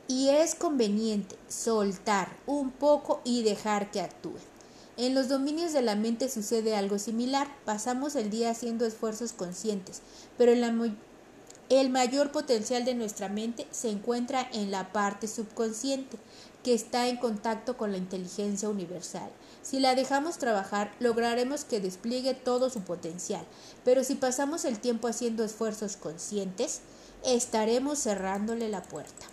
y 0.07 0.29
es 0.29 0.55
conveniente 0.55 1.35
soltar 1.49 2.29
un 2.45 2.71
poco 2.71 3.19
y 3.25 3.43
dejar 3.43 3.91
que 3.91 3.99
actúe. 3.99 4.52
En 4.95 5.15
los 5.15 5.27
dominios 5.27 5.73
de 5.73 5.81
la 5.81 5.95
mente 5.95 6.29
sucede 6.29 6.75
algo 6.75 6.99
similar. 6.99 7.47
Pasamos 7.65 8.15
el 8.15 8.29
día 8.29 8.51
haciendo 8.51 8.85
esfuerzos 8.85 9.33
conscientes, 9.33 10.01
pero 10.37 10.51
el 10.51 11.89
mayor 11.89 12.31
potencial 12.31 12.85
de 12.85 12.93
nuestra 12.93 13.27
mente 13.27 13.65
se 13.71 13.89
encuentra 13.89 14.47
en 14.53 14.69
la 14.69 14.93
parte 14.93 15.27
subconsciente, 15.27 16.17
que 16.63 16.75
está 16.75 17.07
en 17.07 17.17
contacto 17.17 17.75
con 17.75 17.91
la 17.91 17.97
inteligencia 17.97 18.69
universal. 18.69 19.29
Si 19.63 19.79
la 19.79 19.95
dejamos 19.95 20.37
trabajar, 20.37 20.93
lograremos 20.99 21.65
que 21.65 21.81
despliegue 21.81 22.35
todo 22.35 22.69
su 22.69 22.81
potencial, 22.81 23.45
pero 23.83 24.03
si 24.03 24.15
pasamos 24.15 24.63
el 24.63 24.79
tiempo 24.79 25.07
haciendo 25.07 25.43
esfuerzos 25.43 25.97
conscientes, 25.97 26.81
estaremos 27.25 27.99
cerrándole 27.99 28.69
la 28.69 28.83
puerta. 28.83 29.25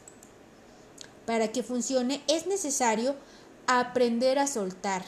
Para 1.27 1.53
que 1.53 1.63
funcione 1.63 2.23
es 2.29 2.47
necesario 2.47 3.15
aprender 3.67 4.39
a 4.39 4.47
soltar, 4.47 5.05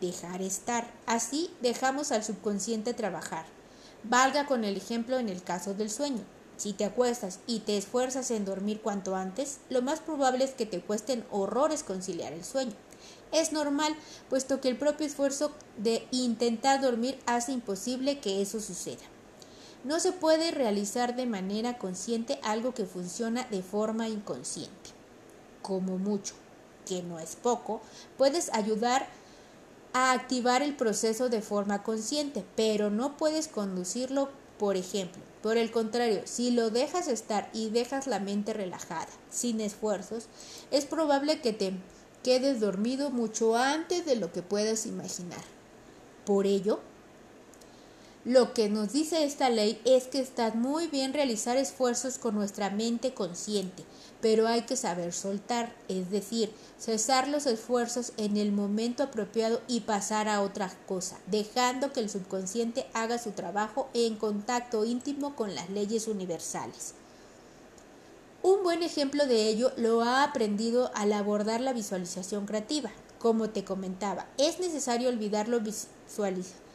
dejar 0.00 0.42
estar. 0.42 0.90
Así 1.06 1.50
dejamos 1.60 2.12
al 2.12 2.24
subconsciente 2.24 2.94
trabajar. 2.94 3.46
Valga 4.04 4.46
con 4.46 4.64
el 4.64 4.76
ejemplo 4.76 5.18
en 5.18 5.28
el 5.28 5.42
caso 5.42 5.74
del 5.74 5.90
sueño. 5.90 6.24
Si 6.56 6.72
te 6.72 6.84
acuestas 6.84 7.38
y 7.46 7.60
te 7.60 7.76
esfuerzas 7.76 8.30
en 8.32 8.44
dormir 8.44 8.80
cuanto 8.80 9.14
antes, 9.14 9.58
lo 9.70 9.80
más 9.80 10.00
probable 10.00 10.44
es 10.44 10.52
que 10.52 10.66
te 10.66 10.80
cuesten 10.80 11.24
horrores 11.30 11.84
conciliar 11.84 12.32
el 12.32 12.44
sueño. 12.44 12.74
Es 13.30 13.52
normal, 13.52 13.94
puesto 14.28 14.60
que 14.60 14.68
el 14.68 14.76
propio 14.76 15.06
esfuerzo 15.06 15.52
de 15.76 16.06
intentar 16.10 16.80
dormir 16.80 17.18
hace 17.26 17.52
imposible 17.52 18.18
que 18.18 18.42
eso 18.42 18.60
suceda. 18.60 19.04
No 19.84 20.00
se 20.00 20.12
puede 20.12 20.50
realizar 20.50 21.14
de 21.14 21.26
manera 21.26 21.78
consciente 21.78 22.40
algo 22.42 22.74
que 22.74 22.86
funciona 22.86 23.44
de 23.44 23.62
forma 23.62 24.08
inconsciente. 24.08 24.90
Como 25.62 25.98
mucho, 25.98 26.34
que 26.86 27.02
no 27.02 27.20
es 27.20 27.36
poco, 27.36 27.80
puedes 28.16 28.52
ayudar 28.52 29.02
a 29.02 29.06
activar 29.92 30.62
el 30.62 30.76
proceso 30.76 31.28
de 31.28 31.42
forma 31.42 31.82
consciente, 31.82 32.44
pero 32.56 32.90
no 32.90 33.16
puedes 33.16 33.48
conducirlo, 33.48 34.28
por 34.58 34.76
ejemplo. 34.76 35.22
Por 35.42 35.56
el 35.56 35.70
contrario, 35.70 36.22
si 36.24 36.50
lo 36.50 36.70
dejas 36.70 37.08
estar 37.08 37.48
y 37.52 37.70
dejas 37.70 38.06
la 38.06 38.18
mente 38.18 38.52
relajada, 38.52 39.08
sin 39.30 39.60
esfuerzos, 39.60 40.26
es 40.70 40.84
probable 40.84 41.40
que 41.40 41.52
te 41.52 41.72
quedes 42.24 42.60
dormido 42.60 43.10
mucho 43.10 43.56
antes 43.56 44.04
de 44.04 44.16
lo 44.16 44.32
que 44.32 44.42
puedas 44.42 44.84
imaginar. 44.86 45.42
Por 46.24 46.46
ello, 46.46 46.80
lo 48.28 48.52
que 48.52 48.68
nos 48.68 48.92
dice 48.92 49.24
esta 49.24 49.48
ley 49.48 49.80
es 49.86 50.06
que 50.06 50.20
está 50.20 50.50
muy 50.50 50.86
bien 50.88 51.14
realizar 51.14 51.56
esfuerzos 51.56 52.18
con 52.18 52.34
nuestra 52.34 52.68
mente 52.68 53.14
consciente, 53.14 53.84
pero 54.20 54.46
hay 54.46 54.66
que 54.66 54.76
saber 54.76 55.14
soltar, 55.14 55.74
es 55.88 56.10
decir, 56.10 56.52
cesar 56.78 57.28
los 57.28 57.46
esfuerzos 57.46 58.12
en 58.18 58.36
el 58.36 58.52
momento 58.52 59.02
apropiado 59.02 59.62
y 59.66 59.80
pasar 59.80 60.28
a 60.28 60.42
otra 60.42 60.70
cosa, 60.86 61.18
dejando 61.26 61.90
que 61.94 62.00
el 62.00 62.10
subconsciente 62.10 62.86
haga 62.92 63.16
su 63.16 63.30
trabajo 63.30 63.88
en 63.94 64.16
contacto 64.16 64.84
íntimo 64.84 65.34
con 65.34 65.54
las 65.54 65.70
leyes 65.70 66.06
universales. 66.06 66.92
Un 68.42 68.62
buen 68.62 68.82
ejemplo 68.82 69.26
de 69.26 69.48
ello 69.48 69.72
lo 69.78 70.02
ha 70.02 70.22
aprendido 70.22 70.90
al 70.94 71.14
abordar 71.14 71.62
la 71.62 71.72
visualización 71.72 72.44
creativa. 72.44 72.90
Como 73.18 73.48
te 73.48 73.64
comentaba, 73.64 74.26
es 74.36 74.60
necesario 74.60 75.08
olvidar 75.08 75.48
lo 75.48 75.60
visualizado 75.60 76.67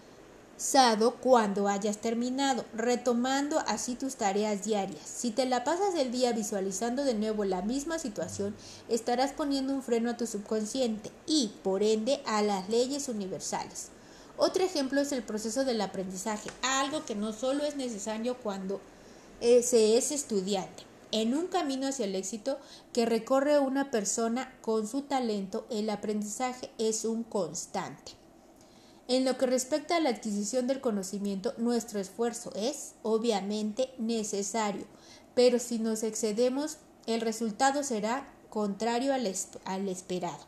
cuando 1.22 1.68
hayas 1.68 1.98
terminado, 1.98 2.64
retomando 2.74 3.60
así 3.68 3.96
tus 3.96 4.16
tareas 4.16 4.64
diarias. 4.64 5.02
Si 5.06 5.32
te 5.32 5.46
la 5.46 5.64
pasas 5.64 5.96
el 5.96 6.12
día 6.12 6.32
visualizando 6.32 7.04
de 7.04 7.14
nuevo 7.14 7.44
la 7.44 7.62
misma 7.62 8.00
situación, 8.00 8.56
estarás 8.88 9.34
poniendo 9.34 9.74
un 9.74 9.84
freno 9.84 10.10
a 10.10 10.18
tu 10.18 10.26
subconsciente 10.26 11.12
y, 11.28 11.52
por 11.64 11.84
ende, 11.84 12.22
a 12.26 12.42
las 12.42 12.70
leyes 12.70 13.10
universales. 13.10 13.90
Otro 14.38 14.64
ejemplo 14.64 15.02
es 15.02 15.12
el 15.12 15.24
proceso 15.24 15.66
del 15.66 15.82
aprendizaje, 15.82 16.50
algo 16.62 17.06
que 17.06 17.16
no 17.16 17.34
solo 17.34 17.64
es 17.66 17.76
necesario 17.76 18.38
cuando 18.38 18.80
eh, 19.42 19.64
se 19.64 19.98
es 19.98 20.12
estudiante. 20.12 20.84
En 21.12 21.36
un 21.36 21.48
camino 21.48 21.88
hacia 21.88 22.06
el 22.06 22.16
éxito 22.16 22.58
que 22.94 23.06
recorre 23.06 23.60
una 23.60 23.92
persona 23.92 24.52
con 24.62 24.88
su 24.88 25.02
talento, 25.02 25.68
el 25.70 25.90
aprendizaje 25.90 26.72
es 26.80 27.06
un 27.06 27.24
constante. 27.24 28.23
En 29.10 29.26
lo 29.26 29.38
que 29.38 29.46
respecta 29.46 29.98
a 29.98 30.00
la 30.00 30.10
adquisición 30.10 30.66
del 30.66 30.80
conocimiento, 30.80 31.54
nuestro 31.58 32.00
esfuerzo 32.00 32.54
es, 32.56 32.94
obviamente, 33.04 33.90
necesario, 33.98 34.86
pero 35.36 35.60
si 35.60 35.78
nos 35.78 36.04
excedemos, 36.04 36.78
el 37.06 37.20
resultado 37.20 37.84
será 37.84 38.34
contrario 38.50 39.14
al, 39.14 39.88
esperado. 39.90 40.46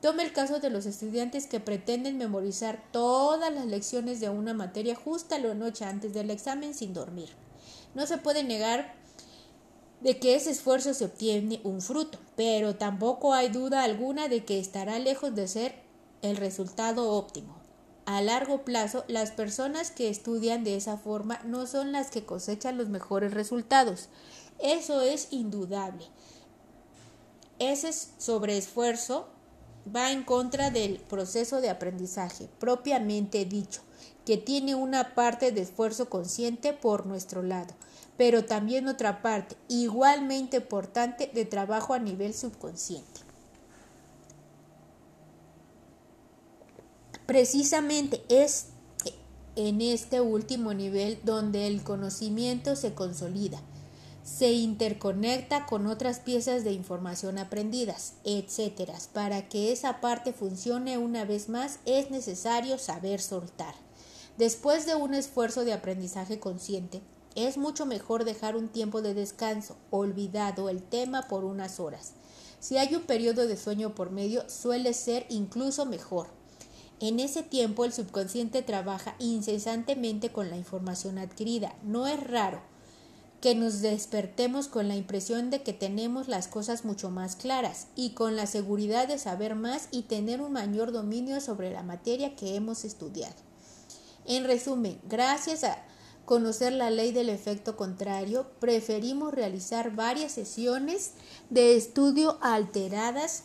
Tome 0.00 0.22
el 0.22 0.32
caso 0.32 0.60
de 0.60 0.70
los 0.70 0.86
estudiantes 0.86 1.46
que 1.46 1.58
pretenden 1.58 2.16
memorizar 2.16 2.80
todas 2.92 3.52
las 3.52 3.66
lecciones 3.66 4.20
de 4.20 4.30
una 4.30 4.54
materia 4.54 4.94
justa 4.94 5.38
la 5.38 5.54
noche 5.54 5.84
antes 5.84 6.14
del 6.14 6.30
examen 6.30 6.74
sin 6.74 6.94
dormir. 6.94 7.30
No 7.94 8.06
se 8.06 8.18
puede 8.18 8.44
negar 8.44 8.94
de 10.00 10.18
que 10.20 10.36
ese 10.36 10.52
esfuerzo 10.52 10.94
se 10.94 11.06
obtiene 11.06 11.60
un 11.64 11.80
fruto, 11.80 12.18
pero 12.36 12.76
tampoco 12.76 13.34
hay 13.34 13.48
duda 13.48 13.82
alguna 13.82 14.28
de 14.28 14.44
que 14.44 14.60
estará 14.60 14.98
lejos 14.98 15.34
de 15.34 15.48
ser 15.48 15.74
el 16.22 16.36
resultado 16.36 17.10
óptimo. 17.10 17.59
A 18.06 18.20
largo 18.22 18.64
plazo, 18.64 19.04
las 19.08 19.30
personas 19.30 19.90
que 19.90 20.08
estudian 20.08 20.64
de 20.64 20.76
esa 20.76 20.96
forma 20.96 21.40
no 21.44 21.66
son 21.66 21.92
las 21.92 22.10
que 22.10 22.24
cosechan 22.24 22.78
los 22.78 22.88
mejores 22.88 23.34
resultados. 23.34 24.08
Eso 24.58 25.00
es 25.00 25.28
indudable. 25.30 26.06
Ese 27.58 27.92
sobreesfuerzo 27.92 29.28
va 29.94 30.12
en 30.12 30.24
contra 30.24 30.70
del 30.70 30.98
proceso 31.00 31.60
de 31.60 31.70
aprendizaje 31.70 32.48
propiamente 32.58 33.44
dicho, 33.44 33.82
que 34.24 34.36
tiene 34.36 34.74
una 34.74 35.14
parte 35.14 35.52
de 35.52 35.62
esfuerzo 35.62 36.08
consciente 36.08 36.72
por 36.72 37.06
nuestro 37.06 37.42
lado 37.42 37.74
pero 38.20 38.44
también 38.44 38.86
otra 38.86 39.22
parte 39.22 39.56
igualmente 39.68 40.58
importante 40.58 41.30
de 41.32 41.46
trabajo 41.46 41.94
a 41.94 41.98
nivel 41.98 42.34
subconsciente. 42.34 43.22
Precisamente 47.30 48.24
es 48.28 48.70
en 49.54 49.82
este 49.82 50.20
último 50.20 50.74
nivel 50.74 51.20
donde 51.22 51.68
el 51.68 51.84
conocimiento 51.84 52.74
se 52.74 52.92
consolida, 52.94 53.62
se 54.24 54.50
interconecta 54.50 55.64
con 55.66 55.86
otras 55.86 56.18
piezas 56.18 56.64
de 56.64 56.72
información 56.72 57.38
aprendidas, 57.38 58.14
etc. 58.24 58.90
Para 59.12 59.48
que 59.48 59.70
esa 59.70 60.00
parte 60.00 60.32
funcione 60.32 60.98
una 60.98 61.24
vez 61.24 61.48
más 61.48 61.78
es 61.86 62.10
necesario 62.10 62.78
saber 62.78 63.20
soltar. 63.20 63.76
Después 64.36 64.84
de 64.84 64.96
un 64.96 65.14
esfuerzo 65.14 65.64
de 65.64 65.72
aprendizaje 65.72 66.40
consciente, 66.40 67.00
es 67.36 67.58
mucho 67.58 67.86
mejor 67.86 68.24
dejar 68.24 68.56
un 68.56 68.66
tiempo 68.66 69.02
de 69.02 69.14
descanso, 69.14 69.76
olvidado 69.90 70.68
el 70.68 70.82
tema 70.82 71.28
por 71.28 71.44
unas 71.44 71.78
horas. 71.78 72.14
Si 72.58 72.76
hay 72.76 72.96
un 72.96 73.02
periodo 73.02 73.46
de 73.46 73.56
sueño 73.56 73.94
por 73.94 74.10
medio, 74.10 74.50
suele 74.50 74.94
ser 74.94 75.26
incluso 75.28 75.86
mejor. 75.86 76.39
En 77.00 77.18
ese 77.18 77.42
tiempo 77.42 77.84
el 77.84 77.92
subconsciente 77.92 78.62
trabaja 78.62 79.14
incesantemente 79.18 80.30
con 80.30 80.50
la 80.50 80.56
información 80.56 81.18
adquirida. 81.18 81.74
No 81.82 82.06
es 82.06 82.22
raro 82.22 82.60
que 83.40 83.54
nos 83.54 83.80
despertemos 83.80 84.68
con 84.68 84.86
la 84.86 84.96
impresión 84.96 85.48
de 85.48 85.62
que 85.62 85.72
tenemos 85.72 86.28
las 86.28 86.46
cosas 86.46 86.84
mucho 86.84 87.10
más 87.10 87.36
claras 87.36 87.86
y 87.96 88.10
con 88.10 88.36
la 88.36 88.46
seguridad 88.46 89.08
de 89.08 89.18
saber 89.18 89.54
más 89.54 89.88
y 89.90 90.02
tener 90.02 90.42
un 90.42 90.52
mayor 90.52 90.92
dominio 90.92 91.40
sobre 91.40 91.70
la 91.70 91.82
materia 91.82 92.36
que 92.36 92.54
hemos 92.54 92.84
estudiado. 92.84 93.36
En 94.26 94.44
resumen, 94.44 95.00
gracias 95.08 95.64
a 95.64 95.78
conocer 96.26 96.74
la 96.74 96.90
ley 96.90 97.12
del 97.12 97.30
efecto 97.30 97.76
contrario, 97.76 98.46
preferimos 98.60 99.32
realizar 99.32 99.96
varias 99.96 100.32
sesiones 100.32 101.12
de 101.48 101.76
estudio 101.76 102.38
alteradas 102.42 103.42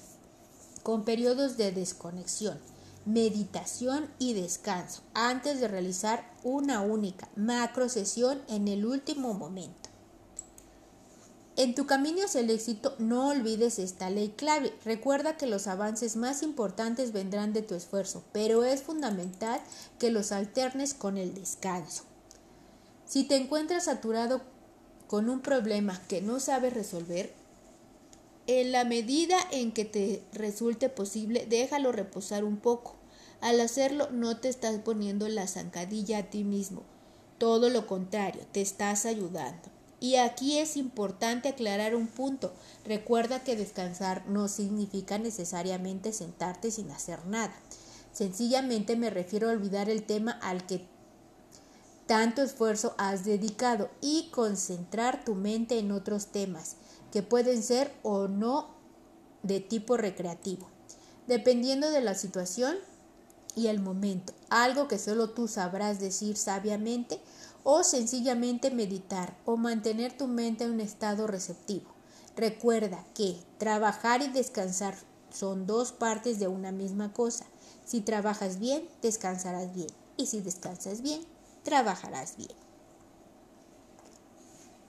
con 0.83 1.05
periodos 1.05 1.55
de 1.55 1.71
desconexión, 1.71 2.59
meditación 3.05 4.09
y 4.19 4.33
descanso 4.33 5.01
antes 5.13 5.59
de 5.59 5.67
realizar 5.67 6.31
una 6.43 6.81
única 6.81 7.29
macro 7.35 7.87
sesión 7.87 8.41
en 8.47 8.67
el 8.67 8.85
último 8.85 9.33
momento. 9.33 9.89
En 11.57 11.73
tu 11.73 11.85
camino 11.85 12.25
hacia 12.25 12.41
el 12.41 12.49
éxito 12.49 12.95
no 12.99 13.29
olvides 13.29 13.79
esta 13.79 14.09
ley 14.09 14.33
clave. 14.35 14.73
Recuerda 14.83 15.37
que 15.37 15.47
los 15.47 15.67
avances 15.67 16.17
más 16.17 16.43
importantes 16.43 17.13
vendrán 17.13 17.53
de 17.53 17.61
tu 17.61 17.75
esfuerzo, 17.75 18.25
pero 18.33 18.65
es 18.65 18.81
fundamental 18.83 19.61
que 19.97 20.11
los 20.11 20.33
alternes 20.33 20.93
con 20.93 21.17
el 21.17 21.33
descanso. 21.33 22.03
Si 23.05 23.23
te 23.23 23.37
encuentras 23.37 23.85
saturado 23.85 24.41
con 25.07 25.29
un 25.29 25.39
problema 25.39 26.01
que 26.09 26.21
no 26.21 26.41
sabes 26.41 26.73
resolver, 26.73 27.33
en 28.47 28.71
la 28.71 28.85
medida 28.85 29.37
en 29.51 29.71
que 29.71 29.85
te 29.85 30.23
resulte 30.33 30.89
posible, 30.89 31.47
déjalo 31.49 31.91
reposar 31.91 32.43
un 32.43 32.57
poco. 32.57 32.95
Al 33.41 33.59
hacerlo, 33.59 34.09
no 34.11 34.37
te 34.37 34.49
estás 34.49 34.79
poniendo 34.79 35.27
la 35.27 35.47
zancadilla 35.47 36.19
a 36.19 36.29
ti 36.29 36.43
mismo. 36.43 36.83
Todo 37.37 37.69
lo 37.69 37.87
contrario, 37.87 38.43
te 38.51 38.61
estás 38.61 39.05
ayudando. 39.05 39.69
Y 39.99 40.17
aquí 40.17 40.59
es 40.59 40.77
importante 40.77 41.49
aclarar 41.49 41.95
un 41.95 42.07
punto. 42.07 42.53
Recuerda 42.85 43.43
que 43.43 43.55
descansar 43.55 44.27
no 44.27 44.47
significa 44.47 45.17
necesariamente 45.17 46.13
sentarte 46.13 46.69
sin 46.69 46.91
hacer 46.91 47.25
nada. 47.25 47.55
Sencillamente 48.11 48.95
me 48.95 49.09
refiero 49.09 49.49
a 49.49 49.53
olvidar 49.53 49.89
el 49.89 50.03
tema 50.03 50.31
al 50.31 50.65
que 50.67 50.85
tanto 52.05 52.43
esfuerzo 52.43 52.93
has 52.97 53.25
dedicado 53.25 53.89
y 53.99 54.29
concentrar 54.31 55.25
tu 55.25 55.33
mente 55.33 55.79
en 55.79 55.91
otros 55.91 56.27
temas 56.27 56.75
que 57.15 57.23
pueden 57.23 57.63
ser 57.63 57.93
o 58.03 58.27
no 58.27 58.67
de 59.41 59.61
tipo 59.61 59.95
recreativo, 59.95 60.67
dependiendo 61.27 61.89
de 61.89 62.01
la 62.01 62.13
situación 62.13 62.75
y 63.55 63.67
el 63.67 63.79
momento, 63.79 64.33
algo 64.49 64.89
que 64.89 64.99
solo 64.99 65.29
tú 65.29 65.47
sabrás 65.47 66.01
decir 66.01 66.35
sabiamente 66.35 67.21
o 67.63 67.85
sencillamente 67.85 68.69
meditar 68.69 69.37
o 69.45 69.55
mantener 69.55 70.17
tu 70.17 70.27
mente 70.27 70.65
en 70.65 70.71
un 70.71 70.81
estado 70.81 71.25
receptivo. 71.25 71.85
Recuerda 72.35 73.05
que 73.13 73.37
trabajar 73.59 74.21
y 74.21 74.27
descansar 74.27 74.97
son 75.31 75.67
dos 75.67 75.93
partes 75.93 76.37
de 76.37 76.49
una 76.49 76.73
misma 76.73 77.13
cosa. 77.13 77.45
Si 77.85 78.01
trabajas 78.01 78.59
bien, 78.59 78.89
descansarás 79.01 79.73
bien. 79.73 79.87
Y 80.17 80.25
si 80.25 80.41
descansas 80.41 81.01
bien, 81.01 81.21
trabajarás 81.63 82.35
bien. 82.35 82.64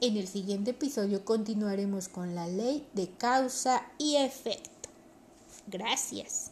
En 0.00 0.18
el 0.18 0.28
siguiente 0.28 0.72
episodio 0.72 1.24
continuaremos 1.24 2.08
con 2.08 2.34
la 2.34 2.46
ley 2.46 2.86
de 2.92 3.08
causa 3.08 3.82
y 3.98 4.16
efecto. 4.16 4.90
Gracias. 5.66 6.50